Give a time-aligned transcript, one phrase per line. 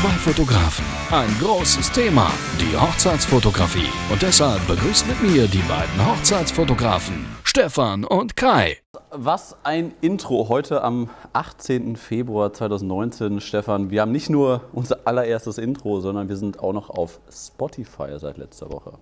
[0.00, 3.88] Zwei Fotografen, ein großes Thema, die Hochzeitsfotografie.
[4.10, 8.78] Und deshalb begrüßt mit mir die beiden Hochzeitsfotografen, Stefan und Kai.
[9.10, 11.96] Was ein Intro heute am 18.
[11.96, 13.90] Februar 2019, Stefan.
[13.90, 18.38] Wir haben nicht nur unser allererstes Intro, sondern wir sind auch noch auf Spotify seit
[18.38, 18.92] letzter Woche.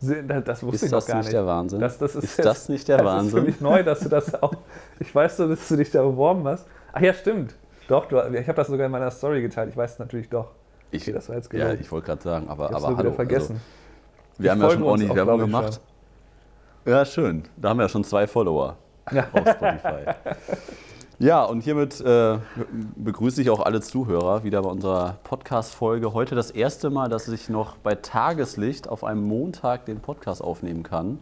[0.00, 1.32] Das wusste Ist ich noch das gar nicht nicht.
[1.34, 1.80] der Wahnsinn?
[1.80, 3.26] Das, das ist, Ist jetzt- das nicht der das Wahnsinn?
[3.28, 4.54] ist für mich neu, dass du das auch.
[4.98, 6.66] Ich weiß so, dass du dich da beworben hast.
[6.92, 7.54] Ach ja, stimmt.
[7.88, 9.70] Doch, du, ich habe das sogar in meiner Story geteilt.
[9.70, 10.50] Ich weiß es natürlich doch.
[10.90, 11.80] Ich, Okay, das war jetzt ja, gelogen.
[11.80, 12.98] ich wollte gerade sagen, aber, Ich aber hallo.
[12.98, 13.60] wieder vergessen.
[14.30, 15.80] Also, wir haben ja schon ordentlich Werbung gemacht.
[16.86, 17.42] Ja, schön.
[17.56, 18.76] Da haben wir ja schon zwei Follower
[19.12, 19.26] Ja.
[19.32, 20.14] auf Spotify.
[21.18, 22.38] Ja, und hiermit äh,
[22.96, 26.12] begrüße ich auch alle Zuhörer wieder bei unserer Podcast-Folge.
[26.14, 30.84] Heute das erste Mal, dass ich noch bei Tageslicht auf einem Montag den Podcast aufnehmen
[30.84, 31.18] kann.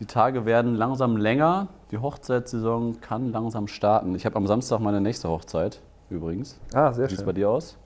[0.00, 1.68] Die Tage werden langsam länger.
[1.90, 4.14] Die Hochzeitssaison kann langsam starten.
[4.14, 6.58] Ich habe am Samstag meine nächste Hochzeit übrigens.
[6.74, 7.26] Ah, sehr Wie sieht es schön.
[7.26, 7.76] bei dir aus?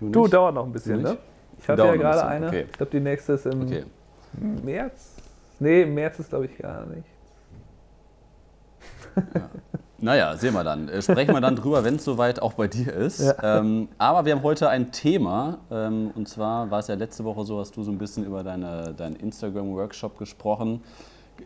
[0.00, 0.32] Du, nicht?
[0.32, 1.18] dauert noch ein bisschen, Du ne?
[1.60, 2.46] Ich hatte ja ein gerade bisschen, eine.
[2.48, 2.64] okay.
[2.66, 3.84] Ich glaube, die nächste ist im Okay.
[4.64, 5.16] März.
[5.60, 7.04] Nee, im März ist, glaube ich, gar nicht.
[10.00, 10.88] Naja, sehen wir dann.
[10.88, 13.20] Äh, Sprechen wir dann drüber, wenn es soweit auch bei dir ist.
[13.20, 13.58] Ja.
[13.58, 15.58] Ähm, aber wir haben heute ein Thema.
[15.72, 18.44] Ähm, und zwar war es ja letzte Woche so, hast du so ein bisschen über
[18.44, 20.84] deine, deinen Instagram-Workshop gesprochen.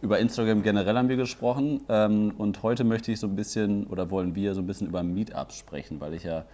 [0.02, 1.80] Über Instagram generell haben wir gesprochen.
[1.88, 5.04] Ähm, und heute möchte ich so ein bisschen, oder wollen wir so ein bisschen über
[5.04, 6.44] Meetups sprechen, weil ich ja,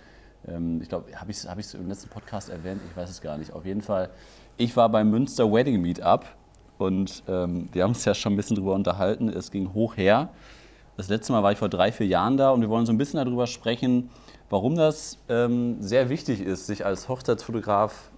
[0.47, 2.83] ähm, ich glaube, habe ich es hab im letzten Podcast erwähnt?
[2.91, 3.55] Ich weiß es gar nicht.
[3.55, 4.11] Auf jeden Fall,
[4.59, 6.27] ich war beim Münster Wedding Meetup.
[6.77, 9.31] Und ähm, wir haben uns ja schon ein bisschen drüber unterhalten.
[9.31, 10.29] Es ging hoch her.
[10.99, 12.99] Das letzte Mal war ich vor drei, vier Jahren da und wir wollen so ein
[12.99, 14.11] bisschen darüber sprechen,
[14.51, 18.11] warum das ähm, sehr wichtig ist, sich als Hochzeitsfotograf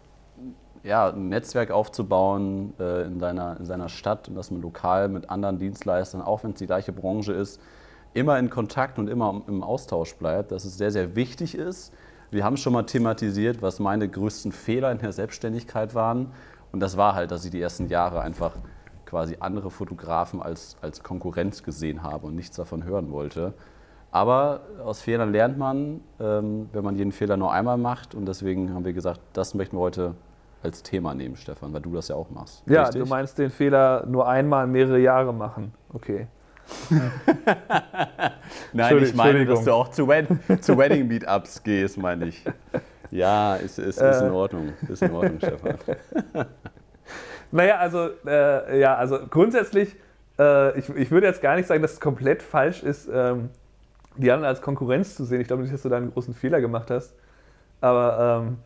[0.82, 5.28] ja, ein Netzwerk aufzubauen äh, in, seiner, in seiner Stadt und dass man lokal mit
[5.30, 7.60] anderen Dienstleistern, auch wenn es die gleiche Branche ist,
[8.14, 11.92] immer in Kontakt und immer im Austausch bleibt, dass es sehr, sehr wichtig ist.
[12.30, 16.32] Wir haben schon mal thematisiert, was meine größten Fehler in der Selbstständigkeit waren.
[16.72, 18.52] Und das war halt, dass ich die ersten Jahre einfach
[19.04, 23.52] quasi andere Fotografen als, als Konkurrenz gesehen habe und nichts davon hören wollte.
[24.12, 28.14] Aber aus Fehlern lernt man, ähm, wenn man jeden Fehler nur einmal macht.
[28.14, 30.14] Und deswegen haben wir gesagt, das möchten wir heute
[30.62, 32.62] als Thema nehmen, Stefan, weil du das ja auch machst.
[32.66, 33.02] Ja, Richtig?
[33.02, 35.72] du meinst den Fehler nur einmal mehrere Jahre machen.
[35.92, 36.26] Okay.
[38.72, 40.28] Nein, ich meine, dass du auch zu, Wed
[40.60, 42.44] zu Wedding-Meetups gehst, meine ich.
[43.10, 44.30] Ja, ist, ist, ist in.
[44.30, 44.72] Ordnung.
[44.88, 45.76] Ist in Ordnung, Stefan.
[47.52, 49.96] Naja, also, äh, ja, also grundsätzlich,
[50.38, 53.50] äh, ich, ich würde jetzt gar nicht sagen, dass es komplett falsch ist, ähm,
[54.16, 55.40] die anderen als Konkurrenz zu sehen.
[55.40, 57.14] Ich glaube nicht, dass du da einen großen Fehler gemacht hast.
[57.80, 58.58] Aber ähm,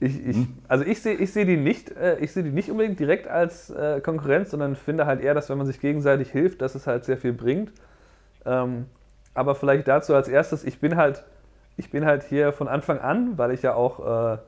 [0.00, 0.36] ich, ich,
[0.68, 3.70] also ich sehe ich seh die, nicht, äh, ich seh die nicht unbedingt direkt als
[3.70, 7.04] äh, Konkurrenz, sondern finde halt eher, dass wenn man sich gegenseitig hilft, dass es halt
[7.04, 7.70] sehr viel bringt.
[8.44, 8.86] Ähm,
[9.34, 11.24] aber vielleicht dazu als erstes, ich bin halt,
[11.76, 14.38] ich bin halt hier von Anfang an, weil ich ja auch äh,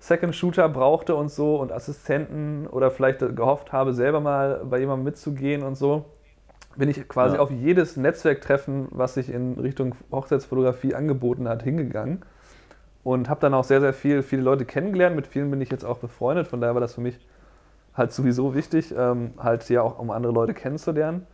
[0.00, 5.04] Second Shooter brauchte und so und Assistenten oder vielleicht gehofft habe, selber mal bei jemandem
[5.04, 6.06] mitzugehen und so,
[6.76, 7.42] bin ich quasi Ja.
[7.42, 12.22] auf jedes Netzwerktreffen, was sich in Richtung Hochzeitsfotografie angeboten hat, hingegangen
[13.04, 15.16] und habe dann auch sehr, sehr viel, viele Leute kennengelernt.
[15.16, 17.18] Mit vielen bin ich jetzt auch befreundet, von daher war das für mich
[17.94, 21.26] halt sowieso wichtig, ähm, halt ja auch um andere Leute kennenzulernen.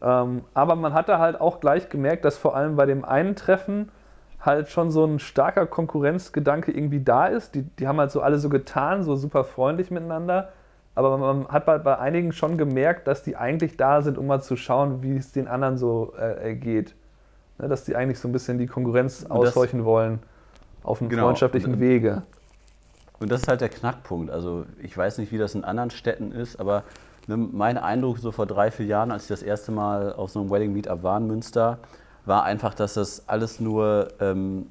[0.00, 3.90] Ähm, aber man hatte halt auch gleich gemerkt, dass vor allem bei dem einen Treffen
[4.40, 7.54] halt schon so ein starker Konkurrenzgedanke irgendwie da ist.
[7.56, 10.50] Die, die haben halt so alle so getan, so super freundlich miteinander.
[10.94, 14.40] Aber man hat halt bei einigen schon gemerkt, dass die eigentlich da sind, um mal
[14.40, 16.94] zu schauen, wie es den anderen so äh, geht.
[17.58, 20.20] Ne, dass die eigentlich so ein bisschen die Konkurrenz das- aushorchen wollen
[20.88, 21.24] auf einem Genau.
[21.24, 22.22] freundschaftlichen Und- Wege.
[23.20, 24.30] Und das ist halt der Knackpunkt.
[24.30, 26.84] Also ich weiß nicht, wie das in anderen Städten ist, aber
[27.26, 30.40] ne, mein Eindruck so vor drei, vier Jahren, als ich das erste Mal auf so
[30.40, 31.78] einem Wedding Meetup war in Münster,
[32.26, 34.66] war einfach, dass das alles nur ähm,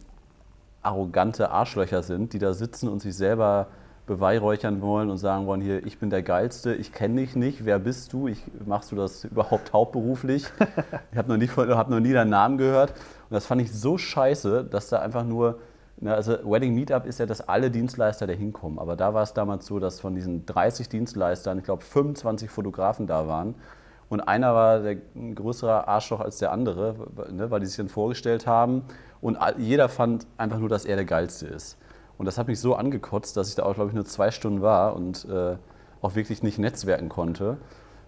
[0.82, 3.68] arrogante Arschlöcher sind, die da sitzen und sich selber
[4.06, 7.78] beweihräuchern wollen und sagen wollen, hier, ich bin der Geilste, ich kenne dich nicht, wer
[7.80, 10.46] bist du, ich, machst du das überhaupt hauptberuflich?
[11.12, 12.92] ich habe noch, nie hab noch nie deinen Namen gehört.
[12.92, 15.60] Und das fand ich so scheiße, dass da einfach nur,
[16.00, 18.78] na, also Wedding Meetup ist ja, dass alle Dienstleister da hinkommen.
[18.78, 23.08] Aber da war es damals so, dass von diesen 30 Dienstleistern, ich glaube 25 Fotografen
[23.08, 23.56] da waren.
[24.10, 26.96] Und einer war der, ein größerer Arschloch als der andere,
[27.32, 28.84] ne, weil die sich dann vorgestellt haben.
[29.22, 31.78] Und jeder fand einfach nur, dass er der Geilste ist.
[32.18, 34.62] Und das hat mich so angekotzt, dass ich da auch, glaube ich, nur zwei Stunden
[34.62, 35.56] war und äh,
[36.02, 37.58] auch wirklich nicht netzwerken konnte.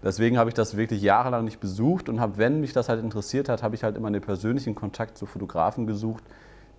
[0.02, 3.48] Deswegen habe ich das wirklich jahrelang nicht besucht und habe, wenn mich das halt interessiert
[3.48, 6.24] hat, habe ich halt immer den persönlichen Kontakt zu Fotografen gesucht,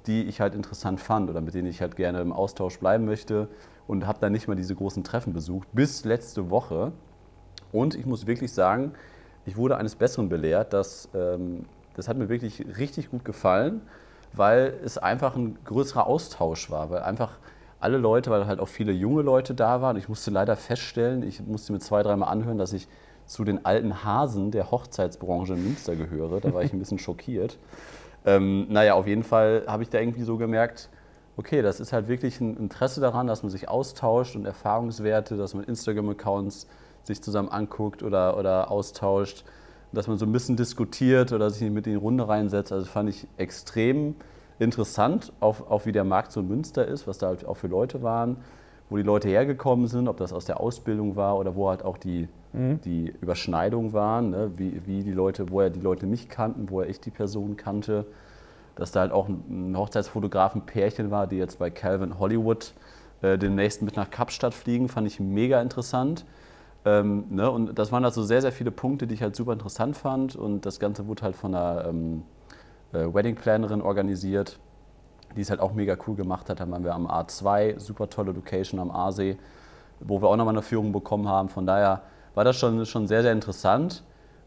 [0.07, 3.48] die ich halt interessant fand oder mit denen ich halt gerne im Austausch bleiben möchte
[3.88, 6.92] und habe dann nicht mal diese großen Treffen besucht, bis letzte Woche.
[7.71, 8.94] Und ich muss wirklich sagen,
[9.45, 10.74] ich wurde eines Besseren belehrt.
[10.74, 11.65] Dass, ähm,
[11.95, 13.81] das hat mir wirklich richtig gut gefallen,
[14.33, 17.38] weil es einfach ein größerer Austausch war, weil einfach
[17.80, 19.97] alle Leute, weil halt auch viele junge Leute da waren.
[19.97, 22.88] Ich musste leider feststellen, ich musste mir zwei, dreimal anhören, dass ich
[23.25, 26.39] zu den alten Hasen der Hochzeitsbranche in Münster gehöre.
[26.39, 27.57] Da war ich ein bisschen schockiert.
[28.25, 30.89] Ähm, naja, auf jeden Fall habe ich da irgendwie so gemerkt,
[31.38, 35.53] okay, das ist halt wirklich ein Interesse daran, dass man sich austauscht und Erfahrungswerte, dass
[35.53, 36.68] man Instagram-Accounts
[37.03, 39.44] sich zusammen anguckt oder, oder austauscht,
[39.91, 42.71] dass man so ein bisschen diskutiert oder sich mit in die Runde reinsetzt.
[42.71, 44.15] Also das fand ich extrem
[44.59, 47.68] interessant, auch, auch wie der Markt so in Münster ist, was da halt auch für
[47.68, 48.38] Leute waren,
[48.91, 51.97] wo die Leute hergekommen sind, ob das aus der Ausbildung war oder wo halt auch
[51.97, 52.81] die, mhm.
[52.81, 54.51] die Überschneidungen waren, ne?
[54.57, 58.05] wie, wie die Leute, woher die Leute mich kannten, woher ich die Person kannte.
[58.75, 62.73] Dass da halt auch ein Hochzeitsfotografen-Pärchen war, die jetzt bei Calvin Hollywood
[63.21, 66.25] äh, demnächst mit nach Kapstadt fliegen, fand ich mega interessant.
[66.83, 67.49] Ähm, ne?
[67.49, 70.35] Und das waren also sehr, sehr viele Punkte, die ich halt super interessant fand.
[70.35, 72.23] Und das Ganze wurde halt von einer ähm,
[72.91, 74.59] äh, Wedding Plannerin organisiert,
[75.36, 76.60] die es halt auch mega cool gemacht hat.
[76.60, 79.38] Dann waren wir am A2, super tolle Location am Aasee,
[80.00, 81.50] wo wir auch nochmal eine Führung bekommen haben.
[81.50, 82.01] Von daher
[82.36, 84.04] war das schon, schon sehr, sehr interessant.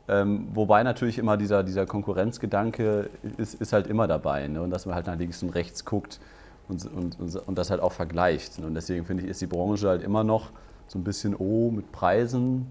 [0.07, 3.09] Ähm, wobei natürlich immer dieser, dieser Konkurrenzgedanke
[3.39, 4.47] ist, ist halt immer dabei.
[4.49, 4.61] Ne?
[4.61, 6.21] Und dass man halt nach links und rechts guckt
[6.69, 8.59] und, und, und das halt auch vergleicht.
[8.59, 8.67] Ne?
[8.67, 10.51] Und deswegen finde ich, ist die Branche halt immer noch
[10.87, 12.67] so ein bisschen, oh, mit Preisen,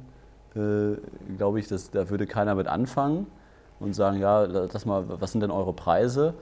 [0.56, 0.96] äh,
[1.38, 3.26] glaube ich, das, da würde keiner mit anfangen
[3.80, 6.36] und sagen, ja, das mal, was sind denn eure Preise?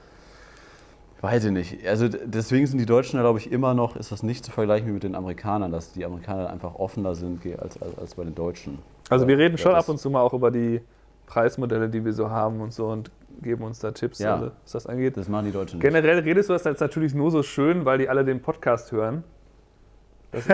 [1.22, 1.88] Weiß ich nicht.
[1.88, 4.94] Also deswegen sind die Deutschen, glaube ich, immer noch, ist das nicht zu vergleichen wie
[4.94, 8.80] mit den Amerikanern, dass die Amerikaner einfach offener sind als, als, als bei den Deutschen.
[9.10, 10.82] Also wir reden schon ab und zu mal auch über die
[11.28, 14.72] Preismodelle, die wir so haben und so und geben uns da Tipps, ja, alle, was
[14.72, 15.16] das angeht.
[15.16, 15.88] Das machen die Deutschen nicht.
[15.88, 19.24] Generell redest du das jetzt natürlich nur so schön, weil die alle den Podcast hören.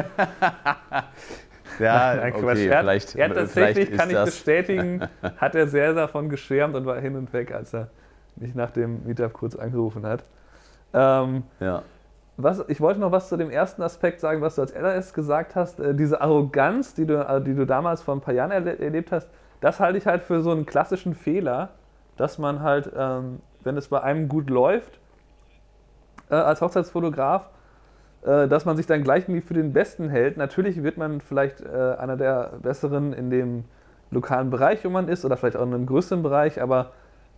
[1.79, 3.15] ja, Nein, okay, er, vielleicht.
[3.15, 7.53] Er tatsächlich, kann ich bestätigen, hat er sehr davon geschwärmt und war hin und weg,
[7.53, 7.89] als er
[8.35, 10.23] mich nach dem Meetup kurz angerufen hat.
[10.97, 11.83] Ähm, ja.
[12.37, 15.55] Was, ich wollte noch was zu dem ersten Aspekt sagen, was du als LRS gesagt
[15.55, 15.79] hast.
[15.79, 19.11] Äh, diese Arroganz, die du, äh, die du damals vor ein paar Jahren erle erlebt
[19.11, 19.29] hast,
[19.61, 21.69] das halte ich halt für so einen klassischen Fehler,
[22.15, 24.99] dass man halt, ähm, wenn es bei einem gut läuft,
[26.29, 27.49] äh, als Hochzeitsfotograf,
[28.23, 30.37] äh, dass man sich dann gleich für den Besten hält.
[30.37, 33.65] Natürlich wird man vielleicht äh, einer der Besseren in dem
[34.11, 36.91] lokalen Bereich, wo man ist, oder vielleicht auch in einem größeren Bereich, aber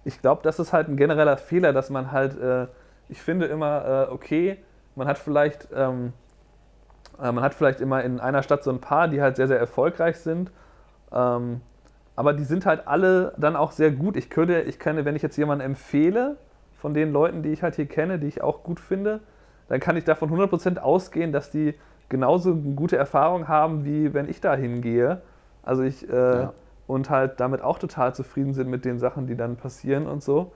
[0.03, 2.67] ich glaube, das ist halt ein genereller Fehler, dass man halt, äh,
[3.09, 4.57] ich finde immer, äh, okay,
[4.95, 6.13] man hat vielleicht, ähm,
[7.19, 9.59] äh, man hat vielleicht immer in einer Stadt so ein paar, die halt sehr, sehr
[9.59, 10.51] erfolgreich sind.
[11.11, 11.61] Ähm,
[12.15, 14.15] aber die sind halt alle dann auch sehr gut.
[14.15, 16.37] Ich könnte, ich könnte, wenn ich jetzt jemanden empfehle,
[16.79, 19.19] von den Leuten, die ich halt hier kenne, die ich auch gut finde,
[19.67, 21.75] dann kann ich davon 100% ausgehen, dass die
[22.07, 25.21] genauso eine gute Erfahrung haben, wie wenn ich da hingehe.
[25.61, 26.53] Also ich, äh, ja.
[26.87, 30.53] und halt damit auch total zufrieden sind mit den Sachen, die dann passieren und so.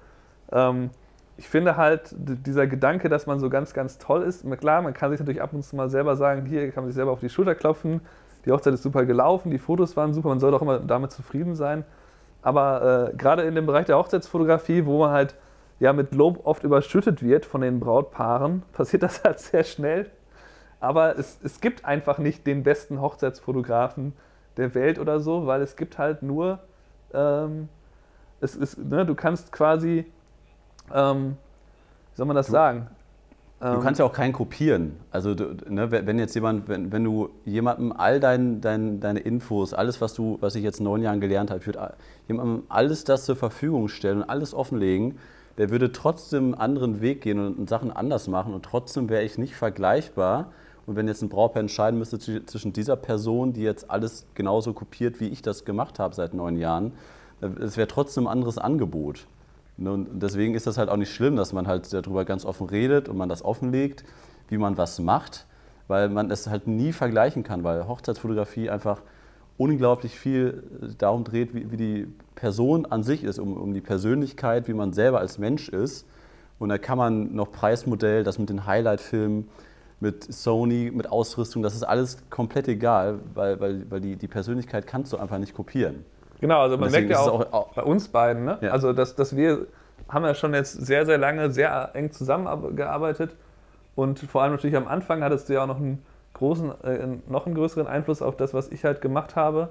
[0.51, 0.89] Ähm,
[1.38, 5.09] ich finde halt, dieser Gedanke, dass man so ganz, ganz toll ist, klar, man kann
[5.12, 7.30] sich natürlich ab und zu mal selber sagen, hier kann man sich selber auf die
[7.30, 8.01] Schulter klopfen,
[8.45, 11.56] die Hochzeit ist super gelaufen, die Fotos waren super, man soll doch immer damit zufrieden
[11.56, 11.85] sein.
[12.41, 15.35] Aber äh, gerade in dem Bereich der Hochzeitsfotografie, wo man halt
[15.80, 20.12] ja mit Lob oft überschüttet wird von den Brautpaaren, passiert das halt sehr schnell.
[20.79, 24.13] Aber es, es gibt einfach nicht den besten Hochzeitsfotografen
[24.57, 26.59] der Welt oder so, weil es gibt halt nur,
[27.13, 27.69] ähm,
[28.41, 30.06] es ist, ne, du kannst quasi
[30.94, 31.38] ähm,
[32.13, 32.88] wie soll man das du, sagen?
[33.63, 34.98] Du kannst ja auch keinen kopieren.
[35.10, 39.74] Also du, ne, wenn jetzt jemand, wenn, wenn du jemandem all dein, dein, deine Infos,
[39.74, 41.94] alles, was du, was ich jetzt in neun Jahren gelernt habe, ich würde
[42.27, 45.17] jemandem alles das zur Verfügung stellen und alles offenlegen,
[45.58, 49.38] der würde trotzdem einen anderen Weg gehen und Sachen anders machen und trotzdem wäre ich
[49.38, 50.48] nicht vergleichbar.
[50.86, 55.22] Und wenn jetzt ein Brautpaar entscheiden müsste zwischen dieser Person, die jetzt alles genauso kopiert,
[55.22, 56.91] wie ich das gemacht habe seit neun Jahren,
[57.62, 59.25] es wäre trotzdem ein anderes Angebot.
[59.77, 62.68] Ne, und deswegen ist das halt auch nicht schlimm, dass man halt darüber ganz offen
[62.68, 64.03] redet und man das offenlegt,
[64.50, 65.48] wie man was macht,
[65.88, 69.01] weil man es halt nie vergleichen kann, weil Hochzeitsfotografie einfach
[69.58, 70.63] unglaublich viel
[70.98, 74.94] darum dreht, wie, wie die Person an sich ist, um, um die Persönlichkeit, wie man
[74.94, 76.06] selber als Mensch ist.
[76.60, 79.48] Und da kann man noch Preismodell, das mit den Highlight-Filmen,
[80.00, 84.86] mit Sony, mit Ausrüstung, das ist alles komplett egal, weil, weil, weil die, die Persönlichkeit
[84.86, 86.03] kannst du einfach nicht kopieren.
[86.43, 88.57] Genau, also man merkt ja auch, auch, bei uns beiden, ne?
[88.59, 88.71] Ja.
[88.71, 89.67] also dass, dass wir
[90.09, 93.33] haben ja schon jetzt sehr, sehr lange sehr eng zusammengearbeitet
[93.95, 97.45] und vor allem natürlich am Anfang hattest du ja auch noch einen großen, äh, noch
[97.45, 99.69] einen größeren Einfluss auf das, was ich halt gemacht habe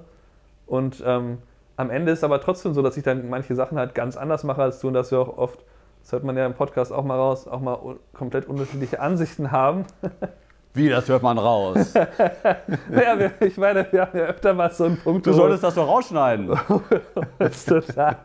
[0.65, 1.37] und ähm,
[1.77, 4.63] am Ende ist aber trotzdem so, dass ich dann manche Sachen halt ganz anders mache
[4.63, 5.63] als du und dass wir auch oft,
[6.01, 9.85] das hört man ja im Podcast auch mal raus, auch mal komplett unterschiedliche Ansichten haben.
[10.73, 11.93] Wie, das hört man raus?
[11.93, 15.27] ja, ich meine, wir haben ja öfter mal so einen Punkt.
[15.27, 16.49] Du solltest das doch rausschneiden.
[17.37, 18.17] das ist total,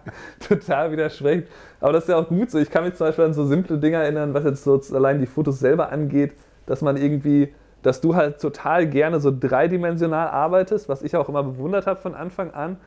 [0.47, 1.49] total widerspricht.
[1.81, 2.59] Aber das ist ja auch gut so.
[2.59, 5.27] Ich kann mich zum Beispiel an so simple Dinge erinnern, was jetzt so allein die
[5.27, 6.33] Fotos selber angeht,
[6.65, 7.53] dass man irgendwie
[7.83, 12.15] dass du halt total gerne so dreidimensional arbeitest, was ich auch immer bewundert habe von
[12.15, 12.79] Anfang an.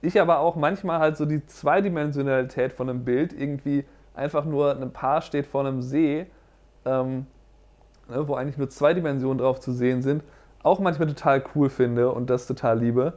[0.00, 3.84] Ich aber auch manchmal halt so die Zweidimensionalität von einem Bild irgendwie
[4.14, 6.26] einfach nur ein Paar steht vor einem See,
[6.84, 7.26] ähm,
[8.08, 10.22] ne, wo eigentlich nur zwei Dimensionen drauf zu sehen sind,
[10.62, 13.14] auch manchmal total cool finde und das total liebe.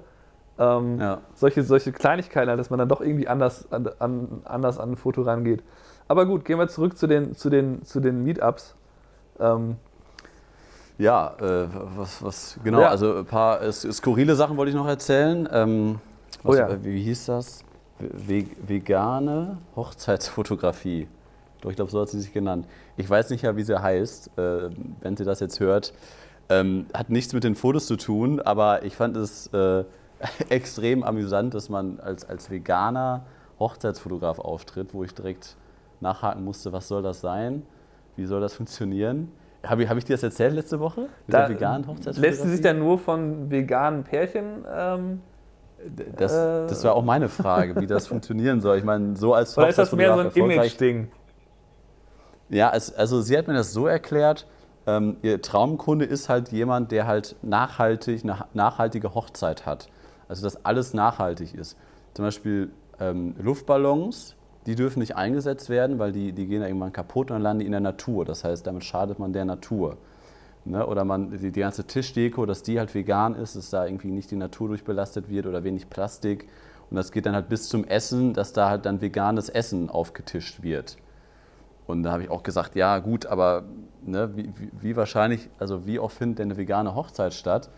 [0.60, 1.22] Ähm, ja.
[1.34, 4.98] solche, solche Kleinigkeiten, halt, dass man dann doch irgendwie anders an, an, anders an ein
[4.98, 5.64] Foto rangeht.
[6.08, 8.76] Aber gut, gehen wir zurück zu den, zu den, zu den Meetups.
[9.40, 9.78] Ähm,
[10.98, 12.90] ja, äh, was, was, genau, ja.
[12.90, 15.50] also ein paar äh, skurrile Sachen wollte ich noch erzählen.
[15.52, 16.00] Ähm,
[16.44, 16.70] was, oh ja.
[16.70, 17.64] Äh, wie, hieß das?
[17.98, 21.08] Ve vegane Hochzeitsfotografie.
[21.62, 22.68] Doch, ich glaube, so hat sie sich genannt.
[22.98, 24.70] Ich weiß nicht ja, wie sie heißt, äh,
[25.02, 25.94] wenn sie das jetzt hört.
[26.50, 29.86] Ähm, hat nichts mit den Fotos zu tun, aber ich fand es äh,
[30.50, 33.26] extrem amüsant, dass man als, als veganer
[33.60, 35.56] Hochzeitsfotograf auftritt, wo ich direkt
[36.02, 37.64] nachhaken musste, was soll das sein?
[38.16, 39.32] Wie soll das funktionieren?
[39.64, 41.02] Habe ich, hab ich dir das erzählt letzte Woche?
[41.02, 42.28] Mit da, der veganen Hochzeitsfotografie?
[42.28, 45.22] Lässt sie sich dann nur von veganen Pärchen ähm,
[46.16, 48.78] das, das war auch meine Frage, wie das funktionieren soll.
[48.78, 51.08] Ich meine, so als Oder ist das mehr so ein Image-Ding?
[52.52, 54.46] Ja, es, also sie hat mir das so erklärt,
[54.86, 59.88] ähm, ihr Traumkunde ist halt jemand, der halt nachhaltig, eine nachhaltige Hochzeit hat.
[60.28, 61.78] Also dass alles nachhaltig ist.
[62.14, 67.32] Zum Beispiel ähm, Luftballons, die dürfen nicht eingesetzt werden, weil die, die gehen irgendwann kaputt
[67.32, 68.26] und dann landen die in der Natur.
[68.26, 69.98] Das heißt, damit schadet man der Natur.
[70.66, 70.86] Ne?
[70.86, 74.30] Oder man, die, die ganze Tischdeko, dass die halt vegan ist, dass da irgendwie nicht
[74.30, 76.50] die Natur durchbelastet wird oder wenig Plastik.
[76.90, 80.64] Und das geht dann halt bis zum Essen, dass da halt dann veganes Essen aufgetischt
[80.64, 80.98] wird.
[81.88, 83.64] Und da habe ich auch gesagt, ja gut, aber
[84.04, 87.70] ne, wie, wie, wahrscheinlich, also wie oft findet denn eine vegane Hochzeit statt?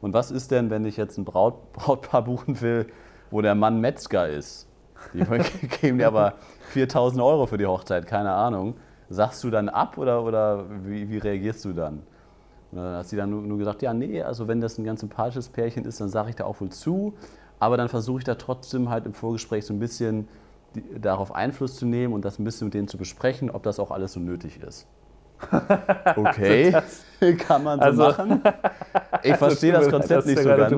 [0.00, 2.86] Und was ist denn, wenn ich jetzt ein Braut, Brautpaar buchen will,
[3.30, 4.66] wo der Mann Metzger ist?
[5.14, 5.24] Die
[5.80, 6.34] geben dir aber
[6.70, 8.74] 4000 Euro für die Hochzeit, keine Ahnung.
[9.08, 12.02] Sagst du dann ab oder, oder wie, wie reagierst du dann?
[12.70, 15.00] Und dann hat sie dann nur, nur, gesagt, ja, nee, also wenn das ein ganz
[15.00, 17.14] sympathisches Pärchen ist, dann sage ich da auch wohl zu.
[17.58, 20.28] Aber dann versuche ich da trotzdem halt im Vorgespräch so ein bisschen
[20.74, 23.78] die, darauf Einfluss zu nehmen und das ein bisschen mit denen zu besprechen, ob das
[23.78, 24.86] auch alles so nötig ist.
[26.16, 28.42] Okay, also kann man so also, machen.
[29.22, 30.72] Ich also verstehe das Konzept nicht so ganz.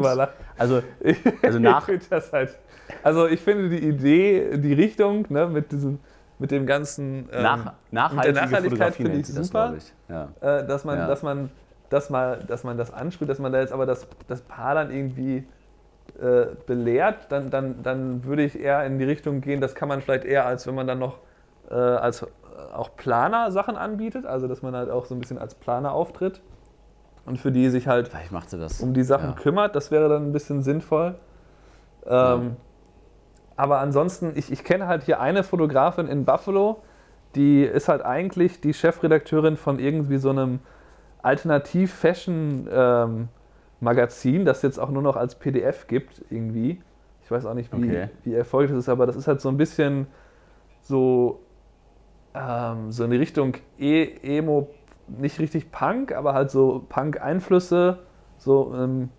[0.57, 0.83] Also,
[1.43, 1.89] also nach.
[1.89, 2.59] ich halt,
[3.03, 5.99] also ich finde die Idee, die Richtung ne, mit diesem
[6.39, 9.95] mit dem ganzen ähm, Nach, Nachhaltige mit der Nachhaltigkeit finde ich super, das, ich.
[10.09, 10.29] Ja.
[10.41, 11.07] Äh, dass man, ja.
[11.07, 11.51] dass man
[11.89, 14.91] das mal, dass man das anspricht, dass man da jetzt aber das, das Paar dann
[14.91, 15.47] irgendwie
[16.21, 20.01] äh, belehrt, dann, dann, dann würde ich eher in die Richtung gehen, das kann man
[20.01, 21.19] vielleicht eher als wenn man dann noch
[21.71, 22.27] äh, als äh,
[22.75, 26.41] auch Planer Sachen anbietet, also dass man halt auch so ein bisschen als Planer auftritt
[27.25, 28.11] und für die sich halt
[28.81, 29.37] um die Sachen ja.
[29.37, 31.15] kümmert, das wäre dann ein bisschen sinnvoll.
[32.05, 32.41] Ähm, ja.
[33.57, 36.83] Aber ansonsten, ich, ich kenne halt hier eine Fotografin in Buffalo,
[37.35, 40.59] die ist halt eigentlich die Chefredakteurin von irgendwie so einem
[41.23, 43.29] Alternativ-Fashion-Magazin, ähm,
[44.45, 46.81] das jetzt auch nur noch als PDF gibt, irgendwie.
[47.25, 48.09] Ich weiß auch nicht, wie, okay.
[48.25, 50.07] wie erfolgreich das ist, aber das ist halt so ein bisschen
[50.81, 51.41] so,
[52.35, 54.69] ähm, so in die Richtung e Emo,
[55.09, 57.99] nicht richtig Punk, aber halt so Punk-Einflüsse,
[58.39, 59.11] so ähm,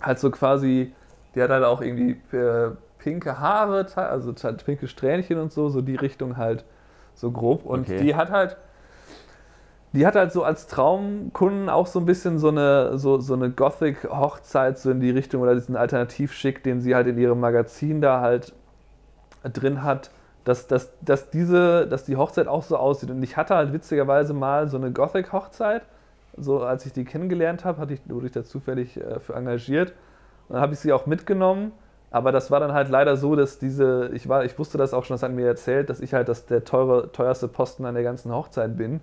[0.00, 0.92] halt so quasi,
[1.34, 5.80] die hat halt auch irgendwie äh, pinke Haare, also halt pinke Strähnchen und so, so
[5.80, 6.64] die Richtung halt
[7.14, 7.64] so grob.
[7.64, 7.98] Und okay.
[7.98, 8.56] die hat halt
[9.96, 13.50] die hat halt so als Traumkunden auch so ein bisschen so eine, so, so eine
[13.50, 18.20] Gothic-Hochzeit so in die Richtung oder diesen Alternativschick, den sie halt in ihrem Magazin da
[18.20, 18.52] halt
[19.42, 20.10] drin hat,
[20.44, 23.10] dass, dass, dass, diese, dass die Hochzeit auch so aussieht.
[23.10, 25.82] Und ich hatte halt witzigerweise mal so eine Gothic-Hochzeit,
[26.36, 29.94] so als ich die kennengelernt habe, hatte ich, wurde ich da zufällig äh, für engagiert.
[30.48, 31.72] Und dann habe ich sie auch mitgenommen.
[32.10, 35.04] Aber das war dann halt leider so, dass diese, ich war, ich wusste das auch
[35.04, 38.04] schon, das hat mir erzählt, dass ich halt das, der teure, teuerste Posten an der
[38.04, 39.00] ganzen Hochzeit bin.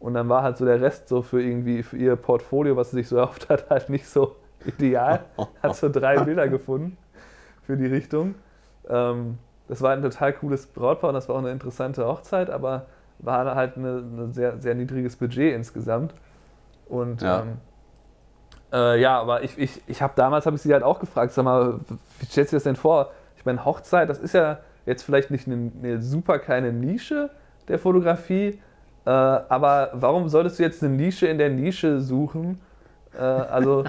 [0.00, 2.98] Und dann war halt so der Rest so für irgendwie für ihr Portfolio, was sie
[2.98, 4.36] sich so erhofft hat, halt nicht so
[4.66, 5.20] ideal.
[5.62, 6.96] Hat so drei Bilder gefunden
[7.62, 8.34] für die Richtung.
[8.88, 12.86] Ähm, das war ein total cooles Brautpaar und das war auch eine interessante Hochzeit, aber
[13.18, 16.14] war halt ein sehr, sehr niedriges Budget insgesamt.
[16.88, 17.58] Und ja, ähm,
[18.72, 21.44] äh, ja aber ich, ich, ich habe damals habe ich sie halt auch gefragt, sag
[21.44, 21.80] mal,
[22.20, 23.10] wie stellst du das denn vor?
[23.36, 27.30] Ich meine, Hochzeit, das ist ja jetzt vielleicht nicht eine, eine super kleine Nische
[27.68, 28.60] der Fotografie,
[29.08, 32.60] äh, aber warum solltest du jetzt eine Nische in der Nische suchen?
[33.18, 33.84] Äh, also.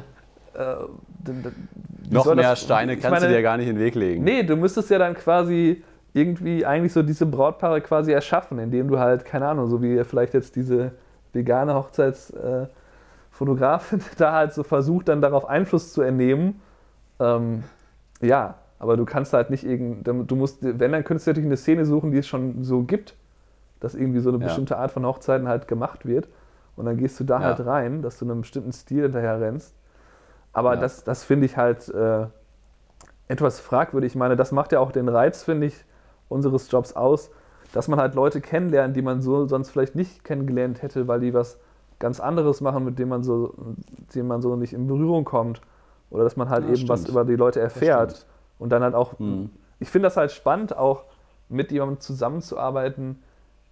[0.53, 0.75] Äh,
[2.09, 4.23] Noch mehr das, Steine kannst meine, du dir gar nicht in den Weg legen.
[4.23, 5.83] Nee, du müsstest ja dann quasi
[6.13, 10.33] irgendwie eigentlich so diese Brautpaare quasi erschaffen, indem du halt, keine Ahnung, so wie vielleicht
[10.33, 10.93] jetzt diese
[11.33, 16.61] vegane Hochzeitsfotografin da halt so versucht, dann darauf Einfluss zu ernehmen.
[17.19, 17.63] Ähm,
[18.21, 21.57] ja, aber du kannst halt nicht irgend, du musst, wenn, dann könntest du natürlich eine
[21.57, 23.15] Szene suchen, die es schon so gibt
[23.79, 26.27] dass irgendwie so eine bestimmte Art von Hochzeiten halt gemacht wird.
[26.75, 27.45] und dann gehst du da Ja.
[27.47, 29.75] halt rein, dass du einem bestimmten Stil hinterher rennst.
[30.53, 30.79] Aber Ja.
[30.79, 32.27] das, das finde ich halt äh,
[33.27, 34.13] etwas fragwürdig.
[34.13, 35.85] Ich meine, das macht ja auch den Reiz, finde ich,
[36.29, 37.31] unseres Jobs aus,
[37.73, 41.33] dass man halt Leute kennenlernt, die man so sonst vielleicht nicht kennengelernt hätte, weil die
[41.33, 41.59] was
[41.99, 43.53] ganz anderes machen, mit dem man so,
[43.97, 45.61] mit dem man so nicht in Berührung kommt.
[46.09, 47.11] Oder dass man halt Ja, eben was stimmt.
[47.11, 48.25] über die Leute erfährt.
[48.57, 49.49] Und dann halt auch, Mhm.
[49.79, 51.03] ich finde das halt spannend, auch
[51.49, 53.21] mit jemandem zusammenzuarbeiten,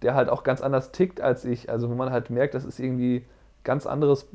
[0.02, 1.70] der halt auch ganz anders tickt als ich.
[1.70, 3.24] Also wo man halt merkt, das ist irgendwie
[3.64, 4.28] ganz anderes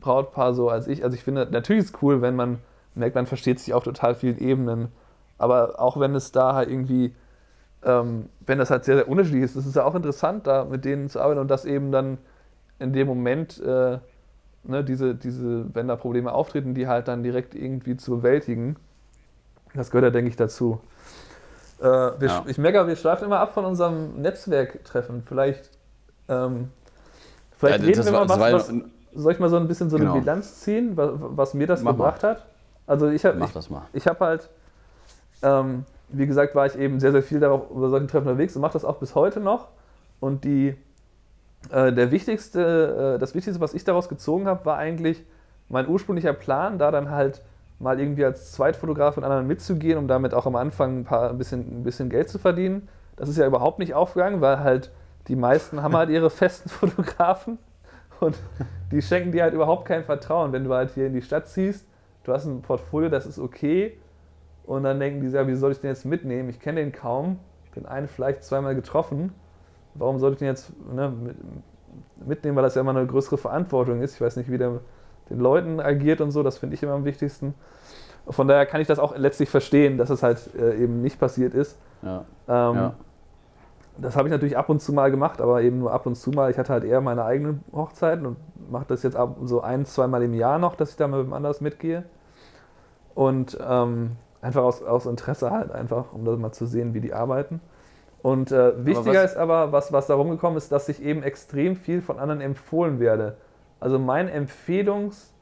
[0.00, 1.04] Brautpaar so als ich.
[1.04, 2.58] Also ich finde, natürlich ist es cool, wenn man
[2.94, 4.88] merkt, man versteht sich auf total vielen Ebenen.
[5.38, 7.14] Aber auch wenn es da halt irgendwie,
[7.84, 10.84] ähm, wenn das halt sehr, sehr unterschiedlich ist, das ist ja auch interessant, da mit
[10.84, 12.18] denen zu arbeiten und das eben dann
[12.78, 13.98] in dem Moment, äh,
[14.64, 18.76] ne, diese, diese, wenn da Probleme auftreten, die halt dann direkt irgendwie zu bewältigen.
[19.74, 20.80] Das gehört ja, denke ich, dazu.
[21.80, 22.44] Äh, wir, Ja.
[22.46, 25.22] Ich merke, wir schweifen immer ab von unserem Netzwerktreffen.
[25.26, 25.70] Vielleicht,
[26.28, 26.70] ähm,
[27.56, 28.72] vielleicht Ja, reden wir mal was, was,
[29.14, 30.12] soll ich mal so ein bisschen so Genau.
[30.12, 32.04] eine Bilanz ziehen, was, was mir das Mach mal.
[32.04, 32.46] gebracht hat?
[32.86, 33.82] Also ich habe Mach ich, das mal.
[33.92, 34.50] ich habe halt,
[35.42, 38.62] ähm, wie gesagt, war ich eben sehr, sehr viel darauf über solchen Treffen unterwegs und
[38.62, 39.68] mache das auch bis heute noch.
[40.20, 40.76] Und die,
[41.70, 45.24] äh, der wichtigste, äh, das Wichtigste, was ich daraus gezogen habe, war eigentlich
[45.68, 47.42] mein ursprünglicher Plan, da dann halt
[47.80, 51.38] mal irgendwie als Zweitfotograf mit anderen mitzugehen, um damit auch am Anfang ein, paar, ein,
[51.38, 52.88] bisschen, ein bisschen Geld zu verdienen.
[53.16, 54.92] Das ist ja überhaupt nicht aufgegangen, weil halt
[55.28, 57.58] die meisten haben halt ihre festen Fotografen
[58.20, 58.38] und
[58.92, 60.52] die schenken dir halt überhaupt kein Vertrauen.
[60.52, 61.86] Wenn du halt hier in die Stadt ziehst,
[62.24, 63.96] du hast ein Portfolio, das ist okay
[64.64, 66.50] und dann denken die, ja, wie soll ich den jetzt mitnehmen?
[66.50, 67.38] Ich kenne den kaum,
[67.74, 69.32] den einen vielleicht zweimal getroffen.
[69.94, 71.36] Warum sollte ich den jetzt ne, mit,
[72.26, 74.16] mitnehmen, weil das ja immer eine größere Verantwortung ist.
[74.16, 74.80] Ich weiß nicht, wie der
[75.30, 77.54] den Leuten agiert und so, das finde ich immer am wichtigsten.
[78.28, 81.54] Von daher kann ich das auch letztlich verstehen, dass es halt äh, eben nicht passiert
[81.54, 81.78] ist.
[82.02, 82.24] Ja.
[82.48, 82.94] Ähm, Ja.
[83.98, 86.30] Das habe ich natürlich ab und zu mal gemacht, aber eben nur ab und zu
[86.30, 86.50] mal.
[86.50, 88.36] Ich hatte halt eher meine eigenen Hochzeiten und
[88.70, 91.32] mache das jetzt ab so ein, zweimal im Jahr noch, dass ich da mit wem
[91.34, 92.04] anders mitgehe.
[93.14, 97.12] Und ähm, einfach aus, aus Interesse halt einfach, um das mal zu sehen, wie die
[97.12, 97.60] arbeiten.
[98.22, 101.76] Und äh, wichtiger was- ist aber, was, was da rumgekommen ist, dass ich eben extrem
[101.76, 103.36] viel von anderen empfohlen werde.
[103.80, 105.32] Also mein Empfehlungs,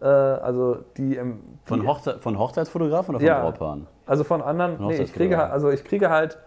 [0.00, 1.20] äh, also die,
[1.64, 3.40] Von, die Hochze von Hochzeitsfotografen oder von Ja.
[3.42, 3.86] Brautpaaren?
[4.06, 6.38] also von anderen, Von nee, ich kriege halt, also ich kriege halt,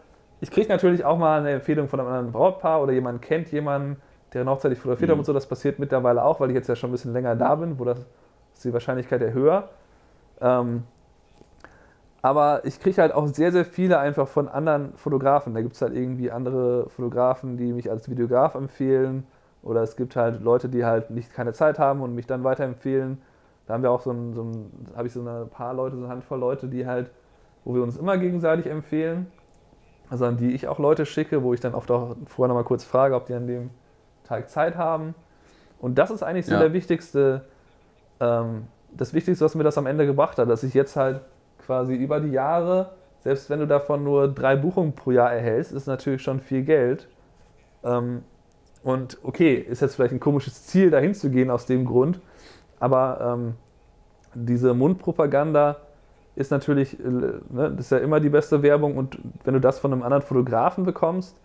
[0.42, 4.02] ich kriege natürlich auch mal eine Empfehlung von einem anderen Brautpaar oder jemand kennt jemanden,
[4.34, 5.20] deren Hochzeit ich fotografiert habe Mhm.
[5.22, 5.34] und so.
[5.34, 7.86] Das passiert mittlerweile auch, weil ich jetzt ja schon ein bisschen länger da bin, wo
[7.86, 8.06] das
[8.54, 9.70] ist die Wahrscheinlichkeit ja höher.
[10.42, 10.84] Ähm,
[12.22, 15.54] aber ich kriege halt auch sehr, sehr viele einfach von anderen Fotografen.
[15.54, 19.28] Da gibt es halt irgendwie andere Fotografen, die mich als Videograf empfehlen.
[19.66, 23.22] Oder es gibt halt Leute, die halt nicht keine Zeit haben und mich dann weiterempfehlen.
[23.68, 26.04] Da haben wir auch so ein, so ein habe ich so ein paar Leute, so
[26.04, 27.10] eine Handvoll Leute, die halt,
[27.64, 29.26] wo wir uns immer gegenseitig empfehlen.
[30.10, 32.84] Also an die ich auch Leute schicke, wo ich dann oft auch vorher nochmal kurz
[32.84, 33.72] frage, ob die an dem
[34.24, 35.16] Tag Zeit haben.
[35.80, 36.60] Und das ist eigentlich so Ja.
[36.60, 37.46] der wichtigste,
[38.20, 41.22] ähm, das Wichtigste, was mir das am Ende gebracht hat, dass ich jetzt halt
[41.66, 45.88] quasi über die Jahre, selbst wenn du davon nur drei Buchungen pro Jahr erhältst, ist
[45.88, 47.08] natürlich schon viel Geld.
[47.84, 48.24] Ähm,
[48.86, 52.22] und okay, ist jetzt vielleicht ein komisches Ziel, dahin zu gehen aus dem Grund,
[52.80, 53.56] aber ähm,
[54.34, 55.78] diese Mundpropaganda
[56.36, 59.80] ist natürlich, äh, ne, das ist ja immer die beste Werbung und wenn du das
[59.80, 61.36] von einem anderen Fotografen bekommst,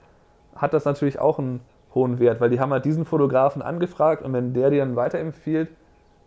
[0.55, 1.61] hat das natürlich auch einen
[1.94, 5.70] hohen Wert, weil die haben halt diesen Fotografen angefragt und wenn der dir dann weiterempfiehlt,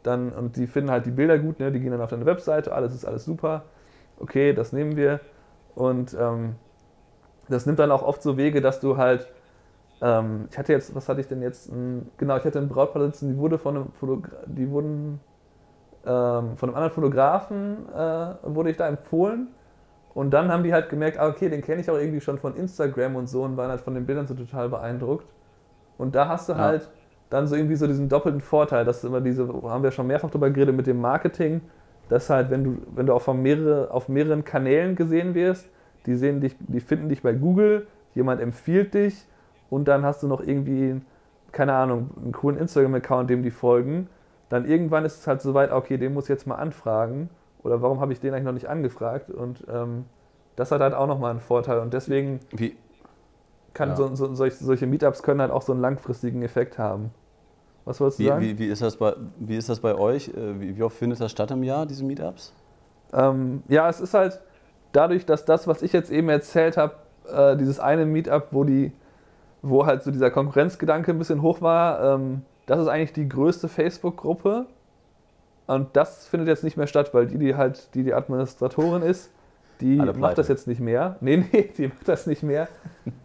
[0.02, 2.74] dann, und die finden halt die Bilder gut, ne, die gehen dann auf deine Webseite,
[2.74, 3.64] alles ist alles super,
[4.20, 5.20] okay, das nehmen wir.
[5.76, 6.56] Und ähm,
[7.50, 9.28] das nimmt dann auch oft so Wege, dass du halt,
[10.02, 11.72] ähm, ich hatte jetzt, was hatte ich denn jetzt,
[12.18, 15.20] genau, ich hatte ein Brautpaar sitzen, die wurde von einem Fotogra die wurden
[16.06, 19.48] ähm, von einem anderen Fotografen äh, wurde ich da empfohlen.
[20.14, 22.56] Und dann haben die halt gemerkt, ah, okay, den kenne ich auch irgendwie schon von
[22.56, 25.26] Instagram und so und waren halt von den Bildern so total beeindruckt.
[25.98, 26.60] Und da hast du Ja.
[26.60, 26.90] halt
[27.30, 30.50] dann so irgendwie so diesen doppelten Vorteil, dass immer diese, haben wir schon mehrfach drüber
[30.52, 31.62] geredet mit dem Marketing,
[32.10, 35.68] dass halt, wenn du, wenn du auf, mehrere, auf mehreren Kanälen gesehen wirst,
[36.06, 39.26] die sehen dich, die finden dich bei Google, jemand empfiehlt dich
[39.74, 41.02] und dann hast du noch irgendwie,
[41.52, 44.08] keine Ahnung, einen coolen Instagram-Account, dem die folgen.
[44.50, 47.32] Dann irgendwann ist es halt so weit, okay, den muss ich jetzt mal anfragen.
[47.64, 49.32] Oder warum habe ich den eigentlich noch nicht angefragt?
[49.32, 50.06] Und ähm,
[50.56, 51.80] das hat halt auch nochmal einen Vorteil.
[51.80, 52.76] Und deswegen Wie,
[53.74, 53.96] kann Ja.
[53.96, 57.10] so, so, solche, solche Meetups können halt auch so einen langfristigen Effekt haben.
[57.86, 58.42] Was wolltest du wie, sagen?
[58.42, 60.30] wie, wie, ist das bei, wie ist das bei euch?
[60.30, 62.54] Äh, Wie, wie oft findet das statt im Jahr, diese Meetups?
[63.12, 64.40] Ähm, ja, es ist halt
[64.92, 66.94] dadurch, dass das, was ich jetzt eben erzählt habe,
[67.28, 68.92] äh, dieses eine Meetup, wo die,
[69.64, 73.68] wo halt so dieser Konkurrenzgedanke ein bisschen hoch war, ähm, das ist eigentlich die größte
[73.68, 74.68] Facebook-Gruppe.
[75.66, 79.32] Und das findet jetzt nicht mehr statt, weil die, die halt, die die Administratorin ist,
[79.80, 81.16] die macht das jetzt nicht mehr.
[81.22, 82.68] Nee, nee, die macht das nicht mehr,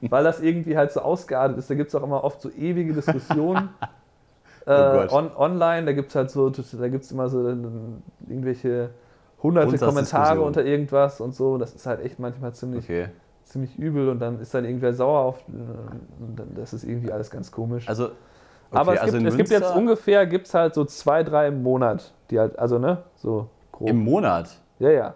[0.00, 1.68] weil das irgendwie halt so ausgeartet ist.
[1.68, 3.70] Da gibt es auch immer oft so ewige Diskussionen.
[4.66, 5.12] äh, Gott.
[5.12, 8.90] on, online, da gibt es halt so, da gibt es immer so irgendwelche
[9.42, 11.58] hunderte Kommentare unter irgendwas und so.
[11.58, 13.08] Das ist halt echt manchmal ziemlich, Okay.
[13.48, 15.38] Ziemlich übel und dann ist dann irgendwer sauer auf.
[15.48, 17.88] äh, das ist irgendwie alles ganz komisch.
[17.88, 18.14] Also, okay,
[18.72, 22.12] Aber es, also gibt, es gibt jetzt ungefähr, gibt's halt so zwei, drei im Monat,
[22.30, 23.88] die halt, also ne, so grob.
[23.88, 24.50] Im Monat?
[24.78, 25.14] ja, ja.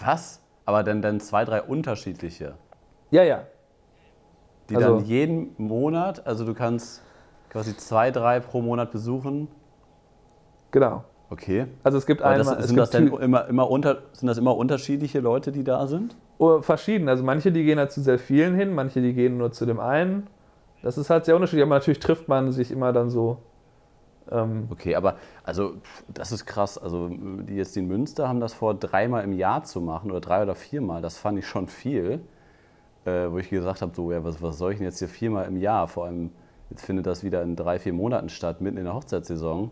[0.00, 0.40] Was?
[0.64, 2.54] Aber dann, dann zwei, drei unterschiedliche,
[3.10, 3.42] Ja, ja.
[4.68, 7.02] die Also- dann jeden Monat, also du kannst
[7.50, 9.48] quasi zwei, drei pro Monat besuchen.
[10.70, 11.04] Genau.
[11.30, 11.66] Okay.
[11.84, 15.20] Also es gibt einmal, das, sind, das denn immer, immer unter, sind das immer unterschiedliche
[15.20, 16.16] Leute, die da sind?
[16.38, 17.08] Oh, verschieden.
[17.08, 19.78] Also manche, die gehen halt zu sehr vielen hin, manche, die gehen nur zu dem
[19.78, 20.26] einen.
[20.82, 23.38] Das ist halt sehr unterschiedlich, aber natürlich trifft man sich immer dann so.
[24.30, 25.74] Ähm, Okay, aber also
[26.08, 26.78] das ist krass.
[26.78, 30.42] Also die jetzt in Münster haben das vor, dreimal im Jahr zu machen oder drei
[30.42, 31.00] oder viermal.
[31.00, 32.20] Das fand ich schon viel.
[33.04, 35.46] Äh, wo ich gesagt habe, so, ja, was, was soll ich denn jetzt hier viermal
[35.46, 35.88] im Jahr?
[35.88, 36.32] Vor allem,
[36.68, 39.70] jetzt findet das wieder in drei, vier Monaten statt, mitten in der Hochzeitssaison.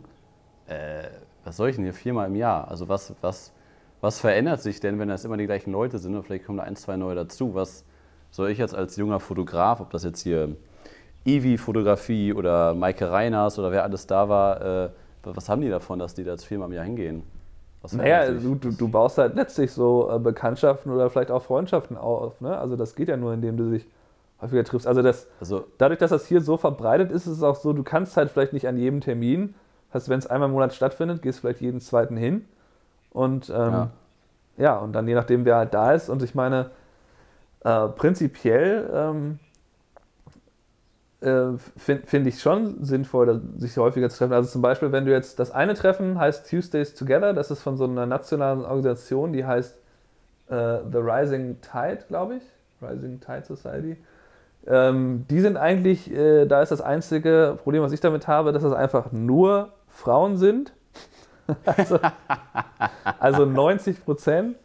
[0.66, 1.08] Äh,
[1.48, 2.68] was soll ich denn hier viermal im Jahr?
[2.68, 3.52] Also was, was,
[4.02, 6.64] was verändert sich denn, wenn das immer die gleichen Leute sind und vielleicht kommen da
[6.64, 7.54] ein, zwei neue dazu?
[7.54, 7.84] Was
[8.30, 10.56] soll ich jetzt als junger Fotograf, ob das jetzt hier
[11.24, 14.90] Ivi-Fotografie oder Maike Reiners oder wer alles da war, äh,
[15.22, 17.22] was haben die davon, dass die da jetzt viermal im Jahr hingehen?
[17.80, 21.96] Was naja, du, du, du baust halt letztlich so äh, Bekanntschaften oder vielleicht auch Freundschaften
[21.96, 22.40] auf.
[22.42, 22.56] Ne?
[22.58, 23.86] Also das geht ja nur, indem du dich
[24.42, 24.86] häufiger triffst.
[24.86, 27.82] Also das, also, dadurch, dass das hier so verbreitet ist, ist es auch so, du
[27.82, 29.54] kannst halt vielleicht nicht an jedem Termin,
[29.94, 32.44] heißt, wenn es einmal im Monat stattfindet, gehst vielleicht jeden zweiten hin.
[33.10, 33.90] Und ähm, Ja.
[34.56, 34.76] ja.
[34.78, 36.08] und dann je nachdem, wer halt da ist.
[36.08, 36.70] Und ich meine,
[37.64, 39.38] äh, prinzipiell ähm,
[41.20, 44.34] äh, finde find ich schon sinnvoll, sich häufiger zu treffen.
[44.34, 47.76] Also zum Beispiel, wenn du jetzt das eine Treffen heißt Tuesdays Together, das ist von
[47.76, 49.76] so einer nationalen Organisation, die heißt
[50.48, 52.42] äh, The Rising Tide, glaube ich.
[52.80, 53.96] Rising Tide Society.
[54.66, 58.62] Ähm, die sind eigentlich, äh, da ist das einzige Problem, was ich damit habe, dass
[58.62, 60.72] das einfach nur Frauen sind.
[61.64, 61.98] also,
[63.18, 64.56] also 90 Prozent.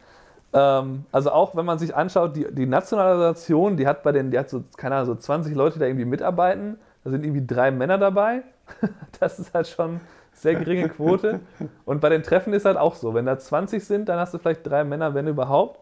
[0.52, 4.30] Ähm, also auch wenn man sich anschaut, die, die nationale Organisation, die hat bei den,
[4.30, 6.78] die hat so, keine Ahnung, so 20 Leute, die da irgendwie mitarbeiten.
[7.02, 8.42] Da sind irgendwie drei Männer dabei.
[9.20, 10.00] Das ist halt schon
[10.32, 11.40] sehr geringe Quote.
[11.84, 13.14] Und bei den Treffen ist halt auch so.
[13.14, 15.80] Wenn da 20 sind, dann hast du vielleicht drei Männer, wenn überhaupt.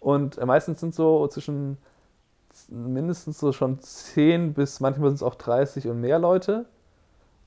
[0.00, 1.78] Und meistens sind so zwischen
[2.68, 6.66] mindestens so schon 10 bis manchmal sind es auch 30 und mehr Leute.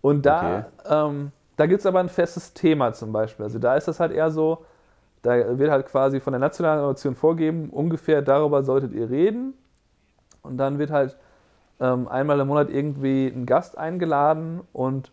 [0.07, 3.43] Und da, ähm, da gibt es aber ein festes Thema zum Beispiel.
[3.43, 4.65] Also da ist das halt eher so,
[5.21, 9.53] da wird halt quasi von der nationalen Organisation vorgeben, ungefähr darüber solltet ihr reden.
[10.43, 11.17] Und dann wird halt
[11.81, 15.11] ähm, einmal im Monat irgendwie ein Gast eingeladen und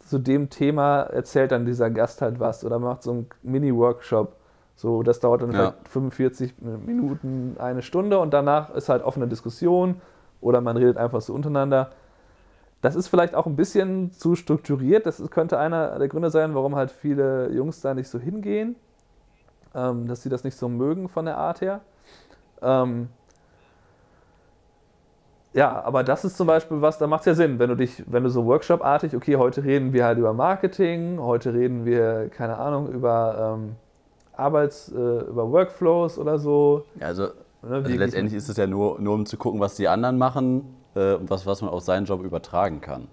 [0.00, 4.34] zu dem Thema erzählt dann dieser Gast halt was oder macht so einen Mini-Workshop.
[4.74, 5.56] So, das dauert dann Ja.
[5.56, 10.00] vielleicht 45 Minuten, eine Stunde und danach ist halt offene Diskussion
[10.40, 11.90] oder man redet einfach so untereinander.
[12.82, 15.06] Das ist vielleicht auch ein bisschen zu strukturiert.
[15.06, 18.74] Das könnte einer der Gründe sein, warum halt viele Jungs da nicht so hingehen,
[19.74, 21.80] ähm, dass sie das nicht so mögen von der Art her.
[22.60, 23.08] Ähm,
[25.54, 28.02] ja, aber das ist zum Beispiel was, da macht es ja Sinn, wenn du dich,
[28.06, 32.58] wenn du so Workshop-artig, okay, heute reden wir halt über Marketing, heute reden wir, keine
[32.58, 33.76] Ahnung, über ähm,
[34.36, 36.84] Arbeits-, äh, über Workflows oder so.
[36.98, 37.28] ja, also,
[37.64, 40.81] Ne, also letztendlich ist es ja nur, nur um zu gucken, was die anderen machen
[40.94, 43.08] äh, und was, was man auf seinen Job übertragen kann.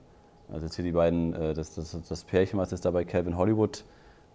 [0.52, 3.38] Also jetzt hier die beiden, äh, das, das, das Pärchen, was jetzt da bei Calvin
[3.38, 3.84] Hollywood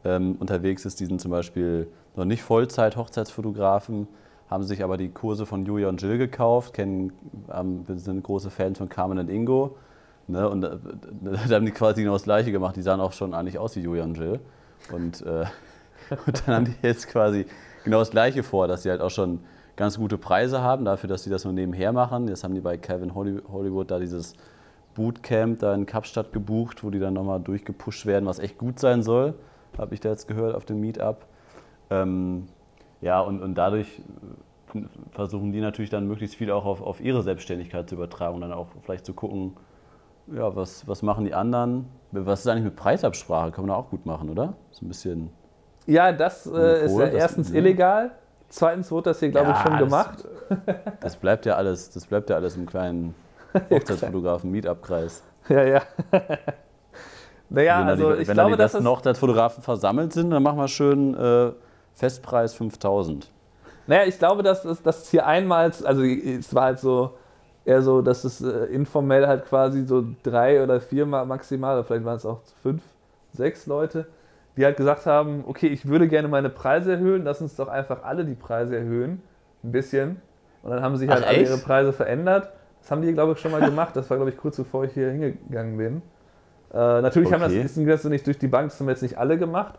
[0.05, 4.07] ähm, unterwegs ist, die sind zum Beispiel noch nicht Vollzeit-Hochzeitsfotografen,
[4.49, 7.13] haben sich aber die Kurse von Julia und Jill gekauft, kennen,
[7.53, 9.77] ähm, sind große Fans von Carmen und Ingo.
[10.27, 10.77] Ne, und äh,
[11.49, 12.77] da haben die quasi genau das Gleiche gemacht.
[12.77, 14.41] Die sahen auch schon eigentlich aus wie Julia und Jill.
[14.93, 15.45] Und, äh,
[16.27, 17.47] und dann haben die jetzt quasi
[17.85, 19.41] genau das Gleiche vor, dass sie halt auch schon
[19.77, 22.29] ganz gute Preise haben, dafür, dass sie das nur nebenher machen.
[22.29, 24.35] Jetzt haben die bei Calvin Holly- Hollywood da dieses
[24.95, 29.03] Bootcamp da in Kapstadt gebucht, wo die dann nochmal durchgepusht werden, was echt gut sein
[29.03, 29.35] soll,
[29.77, 31.27] habe ich da jetzt gehört auf dem Meetup.
[31.91, 32.47] Ähm,
[33.01, 34.01] ja, und, und dadurch
[34.75, 38.41] äh, versuchen die natürlich dann möglichst viel auch auf, auf ihre Selbstständigkeit zu übertragen und
[38.43, 39.57] dann auch vielleicht zu gucken,
[40.33, 41.87] ja, was, was machen die anderen?
[42.13, 43.51] Was ist eigentlich mit Preisabsprache?
[43.51, 44.55] Kann man da auch gut machen, oder?
[44.71, 45.31] So ein bisschen.
[45.87, 47.57] Ja, das äh, ist ja das- erstens ja.
[47.57, 48.13] illegal.
[48.57, 50.25] Zweitens wurde das hier, glaube ich, Ja, schon das- gemacht.
[51.01, 53.15] Das bleibt ja alles, das bleibt ja alles im kleinen
[53.71, 55.23] Hochzeitsfotografen-Meetup-Kreis.
[55.49, 55.83] Ja, ja.
[57.49, 60.69] naja, wenn also die, ich wenn glaube, dass das, Hochzeitsfotografen versammelt sind, dann machen wir
[60.69, 61.51] schön äh,
[61.95, 63.29] Festpreis 5000.
[63.87, 67.15] naja, ich glaube, dass das dass hier einmal, also es war halt so
[67.65, 71.85] eher so, dass es äh, informell halt quasi so drei oder vier Mal maximal, oder
[71.85, 72.83] vielleicht waren es auch fünf,
[73.33, 74.07] sechs Leute,
[74.57, 78.05] die halt gesagt haben, okay, ich würde gerne meine Preise erhöhen, lass uns doch einfach
[78.05, 79.23] alle die Preise erhöhen,
[79.63, 80.21] ein bisschen.
[80.63, 81.51] Und dann haben sich halt Ach, alle echt?
[81.51, 82.51] ihre Preise verändert.
[82.81, 83.97] Das haben die, glaube ich, schon mal gemacht.
[83.97, 86.03] Das war, glaube ich, kurz bevor ich hier hingegangen bin.
[86.73, 87.63] Äh, natürlich haben das, Okay.
[87.63, 89.79] ist das nicht durch die Bank, das haben jetzt nicht alle gemacht.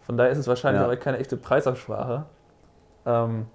[0.00, 0.90] Von daher ist es wahrscheinlich Ja.
[0.90, 2.24] auch keine echte Preisabsprache.
[3.06, 3.46] Ähm,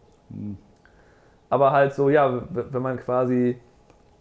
[1.50, 3.60] aber halt so, ja, wenn man quasi,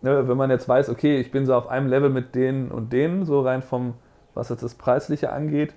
[0.02, 2.92] ne, wenn man jetzt weiß, okay, ich bin so auf einem Level mit denen und
[2.92, 3.94] denen, so rein vom,
[4.34, 5.74] was jetzt das Preisliche angeht,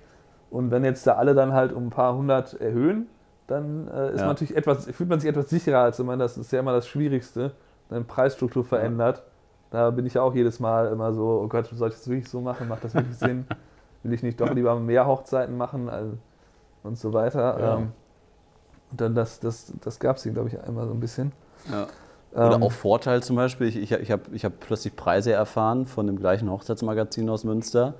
[0.50, 3.06] und wenn jetzt da alle dann halt um ein paar hundert erhöhen,
[3.46, 4.26] dann äh, ist Ja.
[4.26, 6.72] man natürlich etwas, fühlt man sich etwas sicherer, als wenn man das ist ja immer
[6.72, 7.52] das Schwierigste,
[7.90, 9.22] eine Preisstruktur verändert.
[9.70, 12.28] Da bin ich ja auch jedes Mal immer so, oh Gott, soll ich das wirklich
[12.28, 12.68] so machen?
[12.68, 13.46] Macht das wirklich Sinn?
[14.02, 16.12] Will ich nicht doch lieber mehr Hochzeiten machen also,
[16.82, 17.60] und so weiter?
[17.60, 17.76] Ja.
[17.78, 17.92] Ähm,
[18.90, 21.32] und dann das, das, das gab es hier, glaube ich, einmal so ein bisschen.
[21.70, 21.86] Ja.
[22.32, 25.86] Oder Ähm, auch Vorteil zum Beispiel, ich, ich, ich habe ich hab plötzlich Preise erfahren
[25.86, 27.94] von dem gleichen Hochzeitsmagazin aus Münster,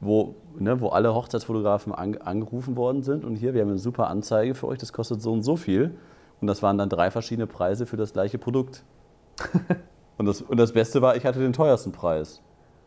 [0.00, 4.08] wo, ne, wo alle Hochzeitsfotografen an, angerufen worden sind und hier, wir haben eine super
[4.08, 5.94] Anzeige für euch, das kostet so und so viel.
[6.40, 8.82] Und das waren dann drei verschiedene Preise für das gleiche Produkt.
[10.18, 12.42] und, das, und das Beste war, ich hatte den teuersten Preis.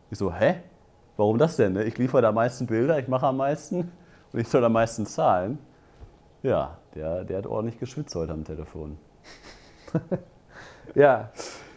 [0.10, 0.56] Ich so, hä?
[1.17, 1.73] Warum das denn?
[1.73, 1.84] Ne?
[1.84, 3.91] Ich liefere am meisten Bilder, ich mache am meisten
[4.34, 5.60] und ich soll am meisten zahlen.
[6.41, 8.97] Ja, der, der hat ordentlich geschwitzt heute am Telefon.
[10.95, 11.32] ja,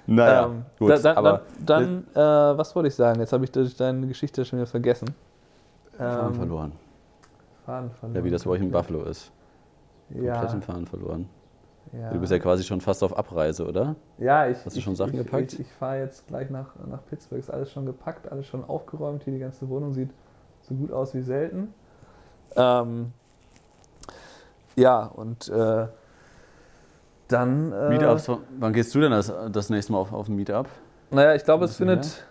[0.06, 3.18] Naja, ähm, gut, da, dann, aber dann, dann äh, was wollte ich sagen?
[3.20, 5.08] Jetzt habe ich durch deine Geschichte schon wieder vergessen.
[5.96, 6.72] Faden Ähm, verloren.
[7.64, 8.16] Faden verloren.
[8.16, 9.32] Ja, wie das bei euch in Buffalo ist.
[10.10, 11.28] Ja, Komplett den Faden verloren.
[11.92, 12.10] ja.
[12.10, 13.96] Du bist ja quasi schon fast auf Abreise, oder?
[14.18, 14.58] Ja, ich.
[14.64, 15.54] Hast du ich, schon Sachen ich, gepackt?
[15.54, 17.40] Ich, ich fahre jetzt gleich nach, nach Pittsburgh.
[17.40, 19.24] Ist alles schon gepackt, alles schon aufgeräumt.
[19.24, 20.10] Hier die ganze Wohnung sieht
[20.62, 21.74] so gut aus wie selten.
[22.54, 23.12] Ähm,
[24.76, 25.86] ja, und äh,
[27.28, 27.72] dann.
[27.72, 30.68] Äh, Meetups, wann gehst du denn das, das nächste Mal auf, auf ein Meetup?
[31.10, 32.24] Naja, ich glaube, es findet.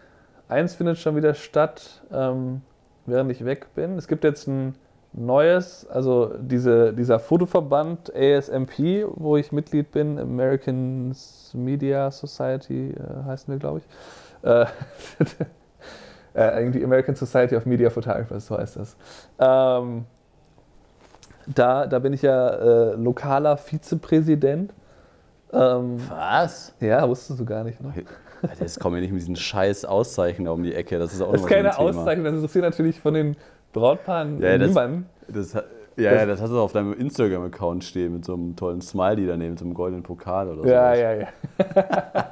[0.47, 2.61] Eins findet schon wieder statt, ähm,
[3.07, 3.97] während ich weg bin.
[3.97, 4.75] Es gibt jetzt ein
[5.11, 11.15] neues, also diese, dieser Fotoverband ASMP, wo ich Mitglied bin, American
[11.53, 14.47] Media Society äh, heißen wir, glaube ich.
[14.47, 14.65] Äh,
[16.35, 18.95] äh, irgendwie American Society of Media Photographers, so heißt das.
[19.39, 20.05] Ähm,
[21.47, 24.73] da, da bin ich ja äh, lokaler Vizepräsident.
[25.55, 26.73] Ähm, Was?
[26.79, 27.93] ja, wusstest du gar nicht, ne?
[28.41, 30.99] Alter, Jetzt kommen wir nicht mit diesen scheiß Auszeichen um die Ecke.
[30.99, 31.79] Das ist auch Das ist keine so.
[31.79, 33.35] Auszeichnung, das interessiert natürlich von den
[33.73, 35.09] Brautpaaren Ja, das- niemanden.
[35.27, 35.65] Das, hat-
[35.97, 39.51] ja, ja, das hast du auf deinem Instagram-Account stehen mit so einem tollen Smiley daneben,
[39.51, 40.67] mit so einem goldenen Pokal oder so.
[40.67, 41.27] Ja, ja, ja.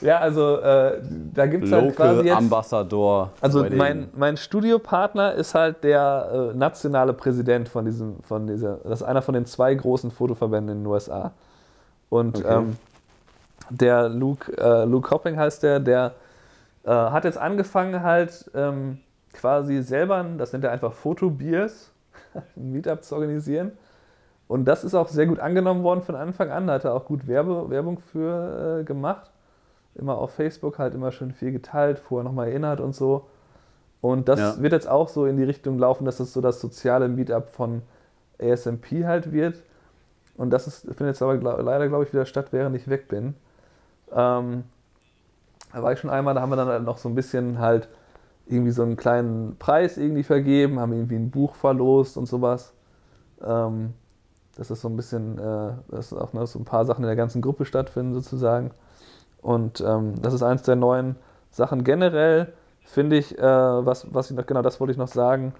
[0.00, 1.00] ja, also äh,
[1.34, 2.36] da gibt es halt quasi jetzt.
[2.36, 3.32] Ambassador.
[3.40, 9.00] Also mein, mein Studiopartner ist halt der äh, nationale Präsident von diesem, von dieser, das
[9.00, 11.32] ist einer von den zwei großen Fotoverbänden in den USA.
[12.10, 12.48] Und Okay.
[12.48, 12.76] ähm,
[13.70, 16.14] der Luke, äh, Luke Hopping heißt der, der
[16.84, 18.98] äh, hat jetzt angefangen halt ähm,
[19.32, 21.92] quasi selber, das nennt er einfach Fotobiers,
[22.56, 23.72] ein Meetup zu organisieren.
[24.46, 26.66] Und das ist auch sehr gut angenommen worden von Anfang an.
[26.66, 29.30] Da hat er auch gut Werbe, Werbung für äh, gemacht.
[29.94, 33.26] Immer auf Facebook halt immer schön viel geteilt, vorher nochmal erinnert und so.
[34.00, 34.62] Und das Ja.
[34.62, 37.82] wird jetzt auch so in die Richtung laufen, dass es so das soziale Meetup von
[38.40, 39.62] ASMP halt wird.
[40.38, 43.34] Und das ist, findet jetzt aber leider, glaube ich, wieder statt, während ich weg bin.
[44.12, 44.64] Ähm,
[45.72, 47.88] da war ich schon einmal, da haben wir dann halt noch so ein bisschen halt
[48.46, 52.72] irgendwie so einen kleinen Preis irgendwie vergeben, haben irgendwie ein Buch verlost und sowas.
[53.44, 53.92] Ähm,
[54.56, 57.16] das ist so ein bisschen, äh, dass auch noch so ein paar Sachen in der
[57.16, 58.70] ganzen Gruppe stattfinden sozusagen.
[59.42, 61.16] Und ähm, das ist eins der neuen
[61.50, 61.84] Sachen.
[61.84, 62.52] Generell
[62.84, 65.52] finde ich, äh, was, was ich noch, genau das wollte ich noch sagen,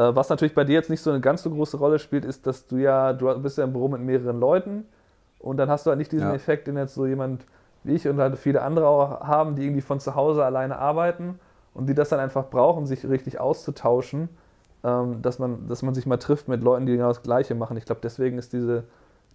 [0.00, 2.66] was natürlich bei dir jetzt nicht so eine ganz so große Rolle spielt, ist, dass
[2.66, 4.84] du ja, du bist ja im Büro mit mehreren Leuten
[5.38, 6.34] und dann hast du halt nicht diesen Ja.
[6.34, 7.46] Effekt, den jetzt so jemand
[7.84, 11.38] wie ich und halt viele andere auch haben, die irgendwie von zu Hause alleine arbeiten
[11.72, 14.28] und die das dann einfach brauchen, sich richtig auszutauschen,
[14.82, 17.76] ähm, dass, man, dass man sich mal trifft mit Leuten, die genau das Gleiche machen.
[17.76, 18.84] Ich glaube, deswegen ist diese,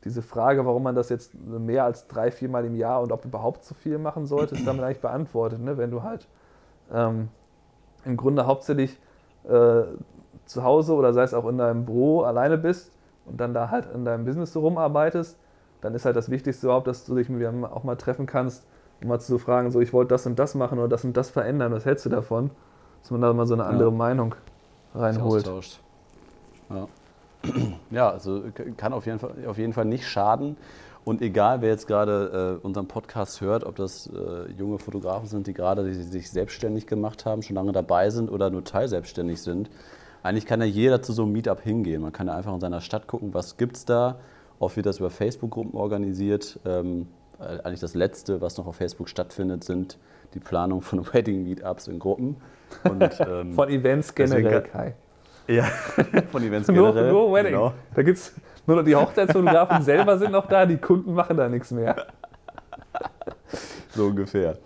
[0.03, 3.63] diese Frage, warum man das jetzt mehr als drei, viermal im Jahr und ob überhaupt
[3.63, 5.59] so viel machen sollte, ist damit eigentlich beantwortet.
[5.59, 5.77] Ne?
[5.77, 6.27] Wenn du halt
[6.93, 7.29] ähm,
[8.03, 8.99] im Grunde hauptsächlich
[9.47, 9.83] äh,
[10.51, 12.91] zu Hause oder sei es auch in deinem Büro alleine bist
[13.25, 15.37] und dann da halt in deinem Business so rumarbeitest,
[15.81, 18.65] dann ist halt das Wichtigste überhaupt, dass du dich mit jemandem auch mal treffen kannst,
[19.01, 21.29] um mal zu fragen, so ich wollte das und das machen oder das und das
[21.29, 22.51] verändern, was hältst du davon?
[23.01, 23.95] Dass man da mal so eine andere Ja.
[23.95, 24.35] Meinung
[24.93, 25.49] reinholt.
[26.69, 26.87] Ja.
[27.89, 28.43] ja, also
[28.77, 30.57] kann auf jeden, Fall, auf jeden Fall nicht schaden.
[31.03, 35.47] Und egal, wer jetzt gerade äh, unseren Podcast hört, ob das äh, junge Fotografen sind,
[35.47, 39.71] die gerade die sich selbstständig gemacht haben, schon lange dabei sind oder nur teilselbstständig sind,
[40.23, 42.01] eigentlich kann ja jeder zu so einem Meetup hingehen.
[42.01, 44.19] Man kann ja einfach in seiner Stadt gucken, was gibt es da.
[44.59, 46.59] Oft wird das über Facebook-Gruppen organisiert.
[46.65, 47.07] Ähm,
[47.39, 49.97] äh, eigentlich das Letzte, was noch auf Facebook stattfindet, sind
[50.33, 52.37] die Planung von Wedding-Meetups in Gruppen.
[52.83, 54.95] Und, ähm, Von Events generell, Kai.
[55.47, 55.63] ja,
[56.31, 57.11] von Events Nur, generell.
[57.11, 57.51] nur Wedding.
[57.53, 57.73] Genau.
[57.93, 58.33] Da gibt's
[58.65, 62.07] nur noch die Hochzeitsfotografen selber sind noch da, die Kunden machen da nichts mehr.
[63.89, 64.57] So ungefähr.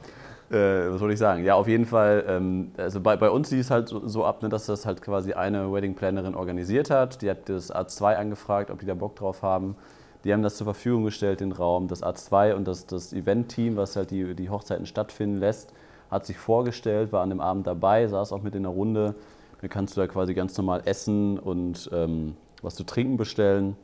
[0.49, 1.43] Äh, was soll ich sagen?
[1.43, 2.23] Ja, auf jeden Fall.
[2.27, 5.01] Ähm, also bei, bei uns lief es halt so, so ab, ne, dass das halt
[5.01, 7.21] quasi eine Wedding Plannerin organisiert hat.
[7.21, 9.75] Die hat das A2 angefragt, ob die da Bock drauf haben.
[10.23, 11.87] Die haben das zur Verfügung gestellt, den Raum.
[11.87, 15.71] Das A2 und das, das Event-Team, was halt die, die Hochzeiten stattfinden lässt,
[16.09, 19.15] hat sich vorgestellt, war an dem Abend dabei, saß auch mit in der Runde.
[19.61, 23.75] Dann kannst du da quasi ganz normal essen und ähm, was zu trinken bestellen.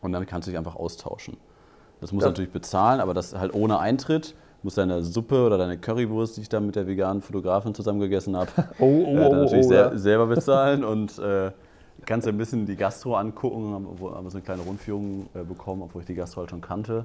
[0.00, 1.36] Und damit kannst du dich einfach austauschen.
[2.00, 2.30] Das musst du Ja.
[2.30, 4.34] natürlich bezahlen, aber das halt ohne Eintritt.
[4.64, 8.00] Du musst deine Suppe oder deine Currywurst, die ich dann mit der veganen Fotografin zusammen
[8.00, 8.48] gegessen habe,
[8.78, 9.98] Oh, oh, äh, dann oh, natürlich oh, sel ja.
[9.98, 11.50] selber bezahlen und äh,
[12.06, 15.42] kannst dir ein bisschen die Gastro angucken, haben, wo- haben so eine kleine Rundführung äh,
[15.42, 17.04] bekommen, obwohl ich die Gastro halt schon kannte.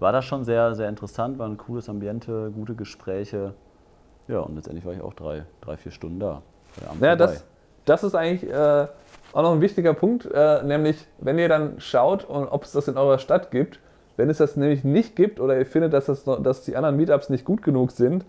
[0.00, 3.54] War das schon sehr, sehr interessant, war ein cooles Ambiente, gute Gespräche.
[4.26, 6.42] Ja, und letztendlich war ich auch drei, drei vier Stunden da.
[7.00, 7.44] Ja, das,
[7.84, 8.88] das ist eigentlich äh,
[9.32, 12.88] auch noch ein wichtiger Punkt, äh, nämlich wenn ihr dann schaut, und ob es das
[12.88, 13.78] in eurer Stadt gibt.
[14.16, 17.28] Wenn es das nämlich nicht gibt oder ihr findet, dass, das dass die anderen Meetups
[17.30, 18.24] nicht gut genug sind,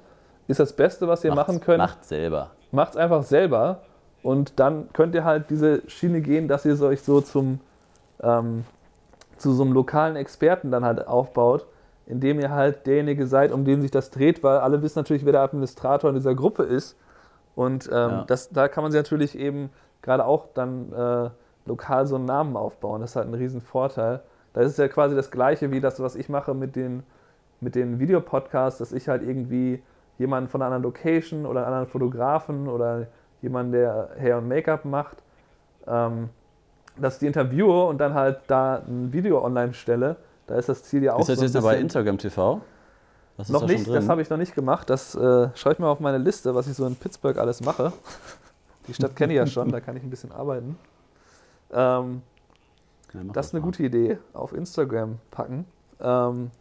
[0.47, 2.52] ist das Beste, was ihr Macht's- machen könnt, Macht selber.
[2.71, 3.82] macht es einfach selber
[4.23, 7.60] und dann könnt ihr halt diese Schiene gehen, dass ihr euch so zum
[8.21, 8.63] ähm,
[9.38, 11.67] zu so einem lokalen Experten dann halt aufbaut,
[12.08, 15.32] indem ihr halt derjenige seid, um den sich das dreht, weil alle wissen natürlich, wer
[15.34, 16.97] der Administrator in dieser Gruppe ist.
[17.56, 18.23] Und ähm, Ja.
[18.26, 19.69] das, da kann man sich natürlich eben
[20.02, 21.30] gerade auch dann äh,
[21.67, 23.02] lokal so einen Namen aufbauen.
[23.02, 24.21] Das ist halt ein riesen Vorteil.
[24.58, 27.04] Da ist ja quasi das Gleiche wie das, was ich mache mit den,
[27.62, 29.84] mit den Videopodcasts, dass ich halt irgendwie
[30.17, 33.06] jemanden von einer anderen Location oder einen anderen Fotografen oder
[33.43, 35.17] jemanden, der Hair und Make-up macht,
[35.86, 36.30] ähm,
[37.00, 40.15] dass ich die interviewe und dann halt da ein Video online stelle.
[40.48, 42.60] Da ist das Ziel ja auch Ist das so jetzt aber Instagram TV?
[43.38, 44.89] Das noch da nicht, das habe ich noch nicht gemacht.
[44.89, 47.93] Das äh, schaue ich mal auf meine Liste, was ich so in Pittsburgh alles mache.
[48.88, 50.80] Die Stadt kenne ich ja schon, da kann ich ein bisschen arbeiten.
[51.72, 52.24] Ähm,
[53.13, 53.65] Ja, das ist eine mal.
[53.65, 55.65] gute Idee, auf Instagram packen.
[56.00, 56.52] Ähm,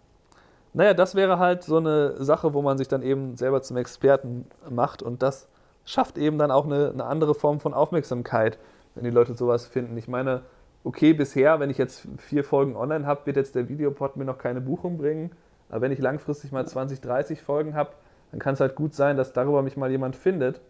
[0.73, 4.47] naja, das wäre halt so eine Sache, wo man sich dann eben selber zum Experten
[4.69, 5.49] macht und das
[5.85, 8.59] schafft eben dann auch eine, eine andere Form von Aufmerksamkeit,
[8.95, 9.97] wenn die Leute sowas finden.
[9.97, 10.43] Ich meine,
[10.85, 14.39] okay, bisher, wenn ich jetzt vier Folgen online habe, wird jetzt der Videopod mir noch
[14.39, 15.31] keine Buchung bringen.
[15.69, 17.91] Aber wenn ich langfristig mal 20, 30 Folgen habe,
[18.31, 20.61] dann kann es halt gut sein, dass darüber mich mal jemand findet.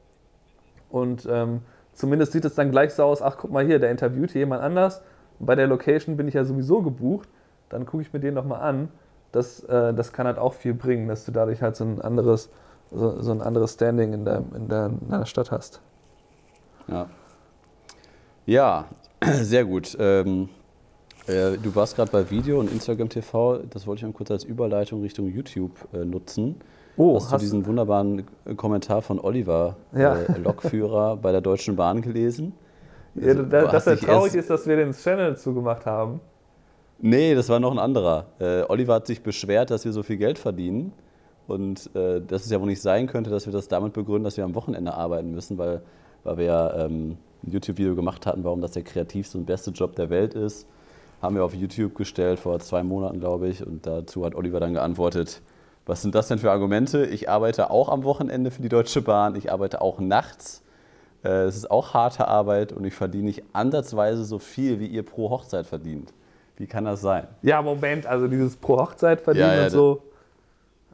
[0.88, 1.62] Und ähm,
[1.92, 4.62] zumindest sieht es dann gleich so aus, ach guck mal hier, der interviewt hier jemand
[4.62, 5.02] anders.
[5.38, 7.28] Bei der Location bin ich ja sowieso gebucht.
[7.68, 8.88] Dann gucke ich mir den nochmal an.
[9.32, 12.48] Das, äh, das kann halt auch viel bringen, dass du dadurch halt so ein anderes,
[12.90, 15.80] so, so ein anderes Standing in, deinem, in, deiner Stadt hast.
[16.88, 17.06] Ja,
[18.46, 18.84] ja
[19.24, 19.96] sehr gut.
[19.98, 20.48] Ähm,
[21.26, 23.58] äh, du warst gerade bei Video und Instagram TV.
[23.70, 26.60] Das wollte ich mal kurz als Überleitung Richtung YouTube äh, nutzen.
[26.96, 28.24] Oh, hast, du diesen wunderbaren
[28.56, 30.16] Kommentar von Oliver, Ja.
[30.16, 32.54] äh, Lokführer bei der Deutschen Bahn gelesen?
[33.20, 36.20] Ja, Also, da, dass er traurig ist, dass wir den Channel zugemacht haben.
[36.98, 38.26] Nee, das war noch ein anderer.
[38.38, 40.92] Äh, Oliver hat sich beschwert, dass wir so viel Geld verdienen.
[41.46, 44.36] Und äh, dass es ja wohl nicht sein könnte, dass wir das damit begründen, dass
[44.36, 45.82] wir am Wochenende arbeiten müssen, weil,
[46.24, 49.94] weil wir ja ähm, ein YouTube-Video gemacht hatten, warum das der kreativste und beste Job
[49.94, 50.66] der Welt ist.
[51.22, 53.64] Haben wir auf YouTube gestellt, vor zwei Monaten, glaube ich.
[53.64, 55.40] Und dazu hat Oliver dann geantwortet,
[55.86, 57.06] was sind das denn für Argumente?
[57.06, 60.62] Ich arbeite auch am Wochenende für die Deutsche Bahn, ich arbeite auch nachts.
[61.26, 65.02] Äh, Es ist auch harte Arbeit und ich verdiene nicht ansatzweise so viel, wie ihr
[65.04, 66.12] pro Hochzeit verdient.
[66.56, 67.26] Wie kann das sein?
[67.42, 70.02] Ja, Moment, also dieses pro Hochzeit verdienen Ja, ja, und so.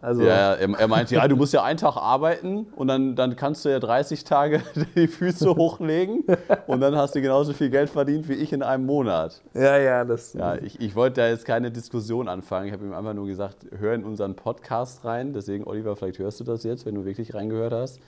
[0.01, 3.37] Also, Ja, er, er meinte, ja, du musst ja einen Tag arbeiten und dann, dann
[3.37, 4.61] kannst du ja 30 Tage
[4.97, 6.25] die Füße hochlegen
[6.67, 9.41] und dann hast du genauso viel Geld verdient wie ich in einem Monat.
[9.55, 10.33] ja, ja, das.
[10.33, 12.67] Ja, ich, ich wollte da jetzt keine Diskussion anfangen.
[12.67, 15.33] Ich habe ihm einfach nur gesagt, hör in unseren Podcast rein.
[15.35, 18.01] Deswegen, Oliver, vielleicht hörst du das jetzt, wenn du wirklich reingehört hast.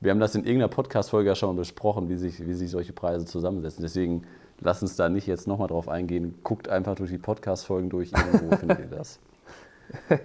[0.00, 2.92] Wir haben das in irgendeiner Podcast-Folge ja schon mal besprochen, wie sich, wie sich solche
[2.92, 3.82] Preise zusammensetzen.
[3.82, 4.22] Deswegen
[4.60, 6.36] lass uns da nicht jetzt nochmal drauf eingehen.
[6.44, 8.12] Guckt einfach durch die Podcast-Folgen durch.
[8.12, 9.18] Irgendwo findet ihr das.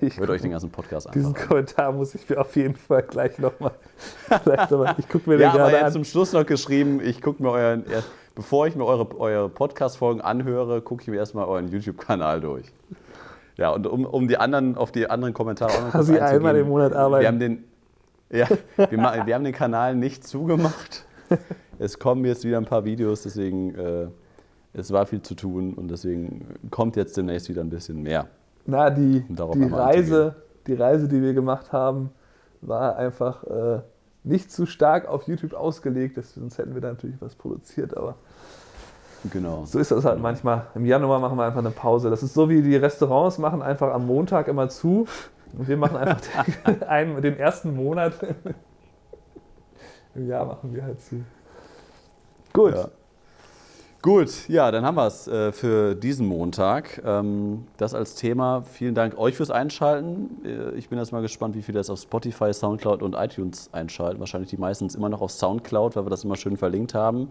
[0.02, 1.48] ich Hört euch den ganzen Podcast diesen an.
[1.48, 3.72] Kommentar muss ich mir auf jeden Fall gleich nochmal.
[5.00, 5.94] Ich gucke mir den Ja, aber gerade er hat an.
[5.94, 10.22] zum Schluss noch geschrieben, ich gucke mir euren, erst- bevor ich mir eure, eure Podcast-Folgen
[10.22, 12.66] anhöre, gucke ich mir erstmal euren YouTube-Kanal durch.
[13.58, 16.68] Ja, und um, um die anderen, auf die anderen Kommentare auch noch Quasi einmal im
[16.68, 17.22] Monat arbeiten.
[17.22, 17.64] Wir haben den,
[18.34, 21.06] ja, wir, wir haben den Kanal nicht zugemacht.
[21.80, 24.08] Es kommen jetzt wieder ein paar Videos, deswegen äh,
[24.74, 28.28] es war viel zu tun und deswegen kommt jetzt demnächst wieder ein bisschen mehr.
[28.66, 30.36] Na, die, Um die, Reise,
[30.68, 32.12] die Reise, die wir gemacht haben,
[32.62, 33.82] war einfach äh,
[34.24, 36.18] nicht zu stark auf YouTube ausgelegt.
[36.24, 37.96] Sonst hätten wir da natürlich was produziert.
[37.98, 38.16] Aber
[39.32, 39.64] Genau.
[39.66, 40.68] so ist das halt manchmal.
[40.76, 42.10] Im Januar machen wir einfach eine Pause.
[42.10, 45.06] Das ist so wie die Restaurants machen einfach am Montag immer zu.
[45.58, 46.22] Und wir machen einfach
[46.66, 48.14] den, einen, den ersten Monat
[50.16, 51.24] im Jahr machen wir halt zu.
[52.54, 52.76] Gut.
[52.76, 52.90] Ja.
[54.04, 57.02] Gut, ja, dann haben wir es äh, für diesen Montag.
[57.06, 58.62] Ähm, das als Thema.
[58.64, 60.42] Vielen Dank euch fürs Einschalten.
[60.44, 64.20] Äh, ich bin jetzt mal gespannt, wie viele das auf Spotify, Soundcloud und iTunes einschalten.
[64.20, 67.30] Wahrscheinlich die meisten immer noch auf Soundcloud, weil wir das immer schön verlinkt haben.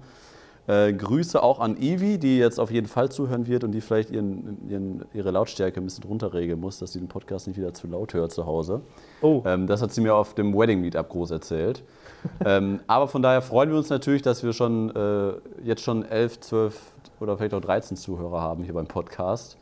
[0.68, 4.10] Äh, Grüße auch an Ivi, die jetzt auf jeden Fall zuhören wird und die vielleicht
[4.10, 7.88] ihren, ihren, ihre Lautstärke ein bisschen runterregeln muss, dass sie den Podcast nicht wieder zu
[7.88, 8.80] laut hört zu Hause.
[9.22, 9.42] Oh.
[9.44, 11.82] Ähm, das hat sie mir auf dem Wedding Meetup groß erzählt.
[12.44, 15.32] ähm, aber von daher freuen wir uns natürlich, dass wir schon äh,
[15.64, 16.80] jetzt schon 11, 12
[17.18, 19.56] oder vielleicht auch 13 Zuhörer haben hier beim Podcast.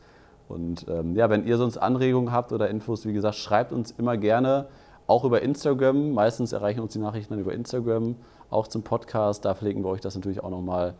[0.49, 4.17] Und ähm, ja, wenn ihr sonst Anregungen habt oder Infos, wie gesagt, schreibt uns immer
[4.17, 4.67] gerne,
[5.07, 6.11] auch über Instagram.
[6.13, 8.15] Meistens erreichen uns die Nachrichten dann über Instagram,
[8.51, 9.45] auch zum Podcast.
[9.45, 10.93] Da verlinken wir euch das natürlich auch nochmal.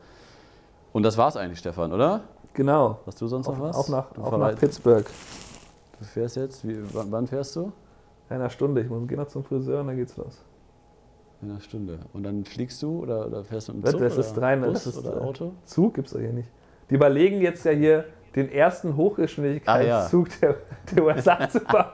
[0.93, 2.21] Und das war's eigentlich, Stefan, oder?
[2.53, 2.99] Genau.
[3.05, 3.75] Hast du sonst noch was?
[3.75, 5.05] Auch nach, du auch nach Pittsburgh.
[5.99, 6.67] Du fährst jetzt?
[6.67, 7.71] Wie, wann fährst du?
[8.29, 8.81] In einer Stunde.
[8.81, 10.43] Ich muss gehen noch zum Friseur und dann geht's los.
[11.41, 11.99] In einer Stunde.
[12.13, 14.83] Und dann fliegst du oder, oder fährst du mit dem Zug das ist rein, Bus
[14.83, 15.53] das ist, oder äh, Auto?
[15.65, 16.49] Zug gibt's doch hier nicht.
[16.89, 20.55] Die überlegen jetzt ja hier, den ersten Hochgeschwindigkeitszug der,
[20.91, 21.85] der USA zu bauen.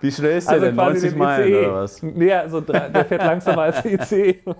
[0.00, 0.74] Wie schnell ist der Also denn?
[0.74, 1.58] quasi 90 den Meilen ICE.
[1.66, 2.02] oder was?
[2.02, 4.40] Nee, also der fährt langsamer als der ICE.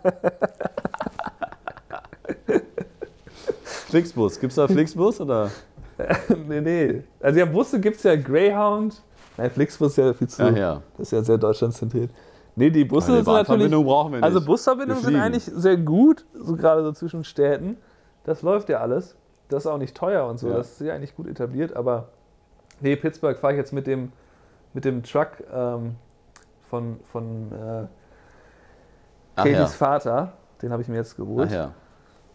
[3.64, 4.38] Flixbus.
[4.38, 5.50] Gibt es da Flixbus oder?
[6.48, 7.02] nee, nee.
[7.20, 9.02] Also ja, Busse gibt's ja Greyhound.
[9.36, 10.42] Nein, Flixbus ist ja viel zu.
[10.42, 10.82] Ja, ja.
[10.96, 12.10] Das ist ja sehr deutschlandzentriert.
[12.56, 13.70] Nee, die Busse sind natürlich.
[13.70, 14.24] Brauchen wir nicht.
[14.24, 17.76] Also Busverbindungen sind eigentlich sehr gut, so gerade so zwischen Städten.
[18.24, 19.16] Das läuft ja alles.
[19.48, 20.48] Das ist auch nicht teuer und so.
[20.48, 20.56] Ja.
[20.56, 21.74] Das ist ja eigentlich gut etabliert.
[21.74, 22.08] Aber
[22.80, 24.12] nee, Pittsburgh fahre ich jetzt mit dem,
[24.74, 25.96] mit dem Truck ähm,
[26.68, 27.86] von, von äh,
[29.36, 29.66] Katys ja.
[29.66, 30.32] Vater.
[30.62, 31.48] Den habe ich mir jetzt geholt.
[31.50, 31.72] Ach ja.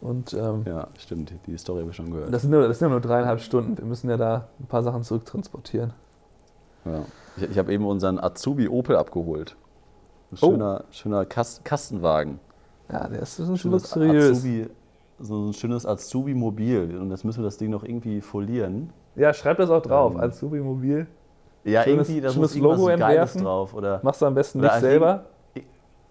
[0.02, 1.34] Und ähm, Ja, stimmt.
[1.48, 2.34] Die Story habe ich schon gehört.
[2.34, 3.78] das, sind nur, das sind nur dreieinhalb Stunden.
[3.78, 5.94] Wir müssen ja da ein paar Sachen zurücktransportieren.
[6.84, 7.06] Ja.
[7.38, 9.56] Ich, ich habe eben unseren Azubi Opel abgeholt.
[10.32, 10.52] Ein Oh.
[10.52, 12.40] schöner, schöner Kas Kastenwagen.
[12.92, 14.38] Ja, der ist schon Schönes luxuriös.
[14.40, 14.70] Azubi,
[15.20, 16.98] so ein schönes Azubi-Mobil.
[17.00, 18.92] Und jetzt müssen wir das Ding noch irgendwie folieren.
[19.16, 20.14] Ja, schreib das auch drauf.
[20.14, 21.08] Ähm, Azubi Mobil.
[21.66, 23.44] Ja, Schönes- irgendwie, das muss irgendwas Logo Geiles entwerfen.
[23.44, 23.74] drauf.
[23.74, 25.26] Oder Machst du am besten nicht selber.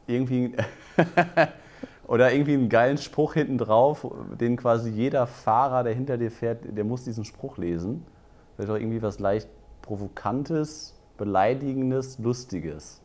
[0.07, 0.55] irgendwie
[2.07, 4.07] oder irgendwie einen geilen Spruch hinten drauf,
[4.38, 8.05] den quasi jeder Fahrer, der hinter dir fährt, der muss diesen Spruch lesen.
[8.57, 9.48] Vielleicht auch irgendwie was leicht
[9.82, 13.00] provokantes, beleidigendes, lustiges.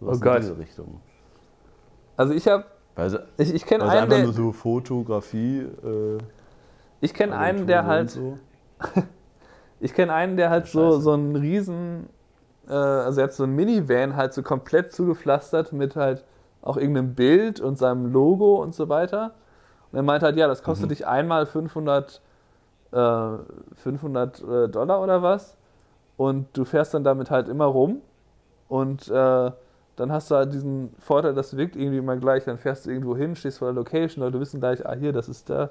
[0.00, 0.38] Sowas Oh in Gott.
[0.42, 1.00] diese Richtung.
[2.16, 2.64] Also ich habe,
[3.36, 5.60] ich, ich kenne einen, einfach der, nur so Fotografie.
[5.60, 6.18] Äh,
[7.00, 8.38] ich kenne einen, der halt, so.
[9.80, 12.08] ich kenne einen, der halt so, so einen riesen,
[12.68, 16.24] äh, also er hat so ein Minivan halt so komplett zugepflastert mit halt
[16.62, 19.32] auch irgendeinem Bild und seinem Logo und so weiter.
[19.90, 20.64] Und er meint halt, ja, das Mhm.
[20.66, 22.20] kostet dich einmal 500,
[22.92, 23.28] äh,
[23.76, 25.56] 500 äh, Dollar oder was.
[26.16, 28.02] Und du fährst dann damit halt immer rum.
[28.68, 29.50] Und äh,
[29.96, 32.44] dann hast du halt diesen Vorteil, das wirkt irgendwie immer gleich.
[32.44, 35.28] Dann fährst du irgendwo hin, stehst vor der Location, Leute wissen gleich, ah, hier, das
[35.28, 35.70] ist der,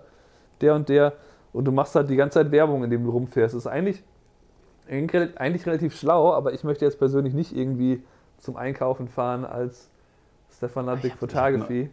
[0.61, 1.13] der und der.
[1.53, 3.55] Und du machst halt die ganze Zeit Werbung, indem du rumfährst.
[3.55, 4.03] Das ist eigentlich,
[4.87, 8.03] eigentlich relativ schlau, aber ich möchte jetzt persönlich nicht irgendwie
[8.37, 9.89] zum Einkaufen fahren als
[10.55, 11.89] Stefan Ludwig Photography.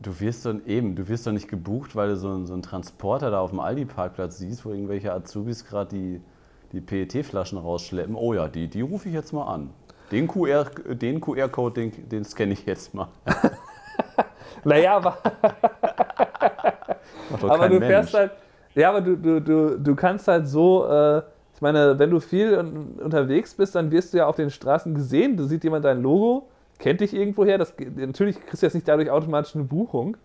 [0.00, 2.62] Du wirst dann eben, du wirst doch nicht gebucht, weil du so, einen- so einen
[2.62, 6.20] Transporter da auf dem Aldi-Parkplatz siehst, wo irgendwelche Azubis gerade die,
[6.72, 8.16] die PET-Flaschen rausschleppen.
[8.16, 9.70] Oh ja, die, die rufe ich jetzt mal an.
[10.10, 13.08] Den QR den QR-Code, den, den scanne ich jetzt mal.
[14.64, 15.18] Naja, aber,
[17.42, 17.86] aber du Mensch.
[17.86, 18.30] fährst halt,
[18.74, 21.22] ja, aber du, du, du, du kannst halt so, äh,
[21.54, 24.94] ich meine, wenn du viel un unterwegs bist, dann wirst du ja auf den Straßen
[24.94, 26.48] gesehen, du sieht jemand dein Logo,
[26.78, 30.16] kennt dich irgendwoher, das, natürlich kriegst du jetzt nicht dadurch automatisch eine Buchung,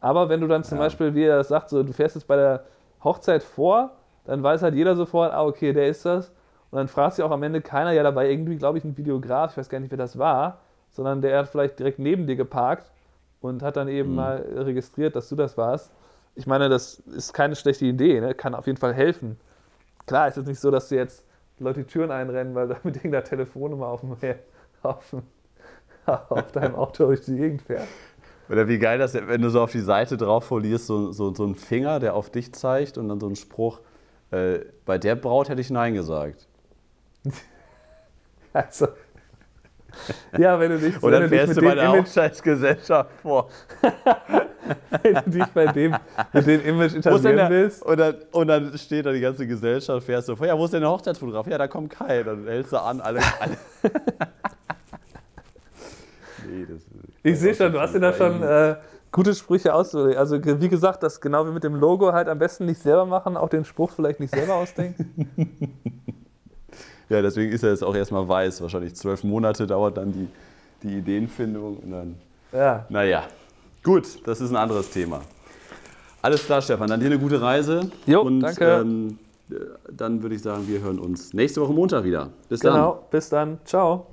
[0.00, 0.84] aber wenn du dann zum Ja.
[0.84, 2.64] Beispiel, wie er das sagt, so, du fährst jetzt bei der
[3.04, 3.90] Hochzeit vor,
[4.24, 6.32] dann weiß halt jeder sofort, ah, okay, der ist das.
[6.70, 9.52] Und dann fragt sich auch am Ende keiner, ja, dabei irgendwie, glaube ich, ein Videograf,
[9.52, 10.58] ich weiß gar nicht, wer das war,
[10.90, 12.90] sondern der hat vielleicht direkt neben dir geparkt
[13.40, 14.16] und hat dann eben Mhm.
[14.16, 15.90] mal registriert, dass du das warst.
[16.34, 18.34] Ich meine, das ist keine schlechte Idee, ne?
[18.34, 19.38] kann auf jeden Fall helfen.
[20.06, 21.24] Klar, ist jetzt nicht so, dass du jetzt
[21.58, 24.16] Leute die Türen einrennen, weil du mit irgendeiner Telefonnummer auf, dem,
[24.82, 25.22] auf, dem,
[26.06, 27.88] auf deinem Auto durch die Gegend fährst.
[28.48, 31.44] Oder wie geil das, wenn du so auf die Seite drauf folierst, so, so, so
[31.44, 33.80] ein Finger, der auf dich zeigt und dann so ein Spruch,
[34.32, 36.48] äh, bei der Braut hätte ich Nein gesagt.
[38.52, 38.88] Also,
[40.38, 42.00] ja, wenn du dich, Und wenn du dich fährst mit du dem bei der Image,
[42.00, 43.48] Hochzeitsgesellschaft vor.
[45.02, 45.96] wenn du dich bei dem,
[46.32, 47.82] mit dem Image etablieren willst.
[47.82, 50.72] und, dann, und dann steht da die ganze Gesellschaft, fährst du vor, ja, wo ist
[50.72, 51.46] denn der Hochzeitsfotograf?
[51.46, 52.22] Ja, da kommt Kai.
[52.22, 53.20] Dann hältst du an, alle.
[53.40, 53.56] alle.
[56.48, 56.82] nee, das
[57.22, 58.76] Ich sehe schon, du hast dir da schon äh,
[59.12, 60.18] gute Sprüche auszudenken.
[60.18, 63.36] Also wie gesagt, das genau wie mit dem Logo halt am besten nicht selber machen,
[63.36, 65.30] auch den Spruch vielleicht nicht selber ausdenken.
[67.10, 68.62] Ja, deswegen ist er jetzt auch erstmal weiß.
[68.62, 70.28] Wahrscheinlich zwölf Monate dauert dann die,
[70.82, 72.14] die Ideenfindung und dann.
[72.52, 72.86] Ja.
[72.88, 73.24] Naja,
[73.82, 75.20] gut, das ist ein anderes Thema.
[76.22, 76.88] Alles klar, Stefan.
[76.88, 77.90] Dann dir eine gute Reise.
[78.06, 78.64] Jo, Und danke.
[78.64, 79.18] Ähm,
[79.90, 82.30] dann würde ich sagen, wir hören uns nächste Woche Montag wieder.
[82.48, 82.74] Bis dann.
[82.74, 83.58] Genau, bis dann.
[83.64, 84.06] Ciao.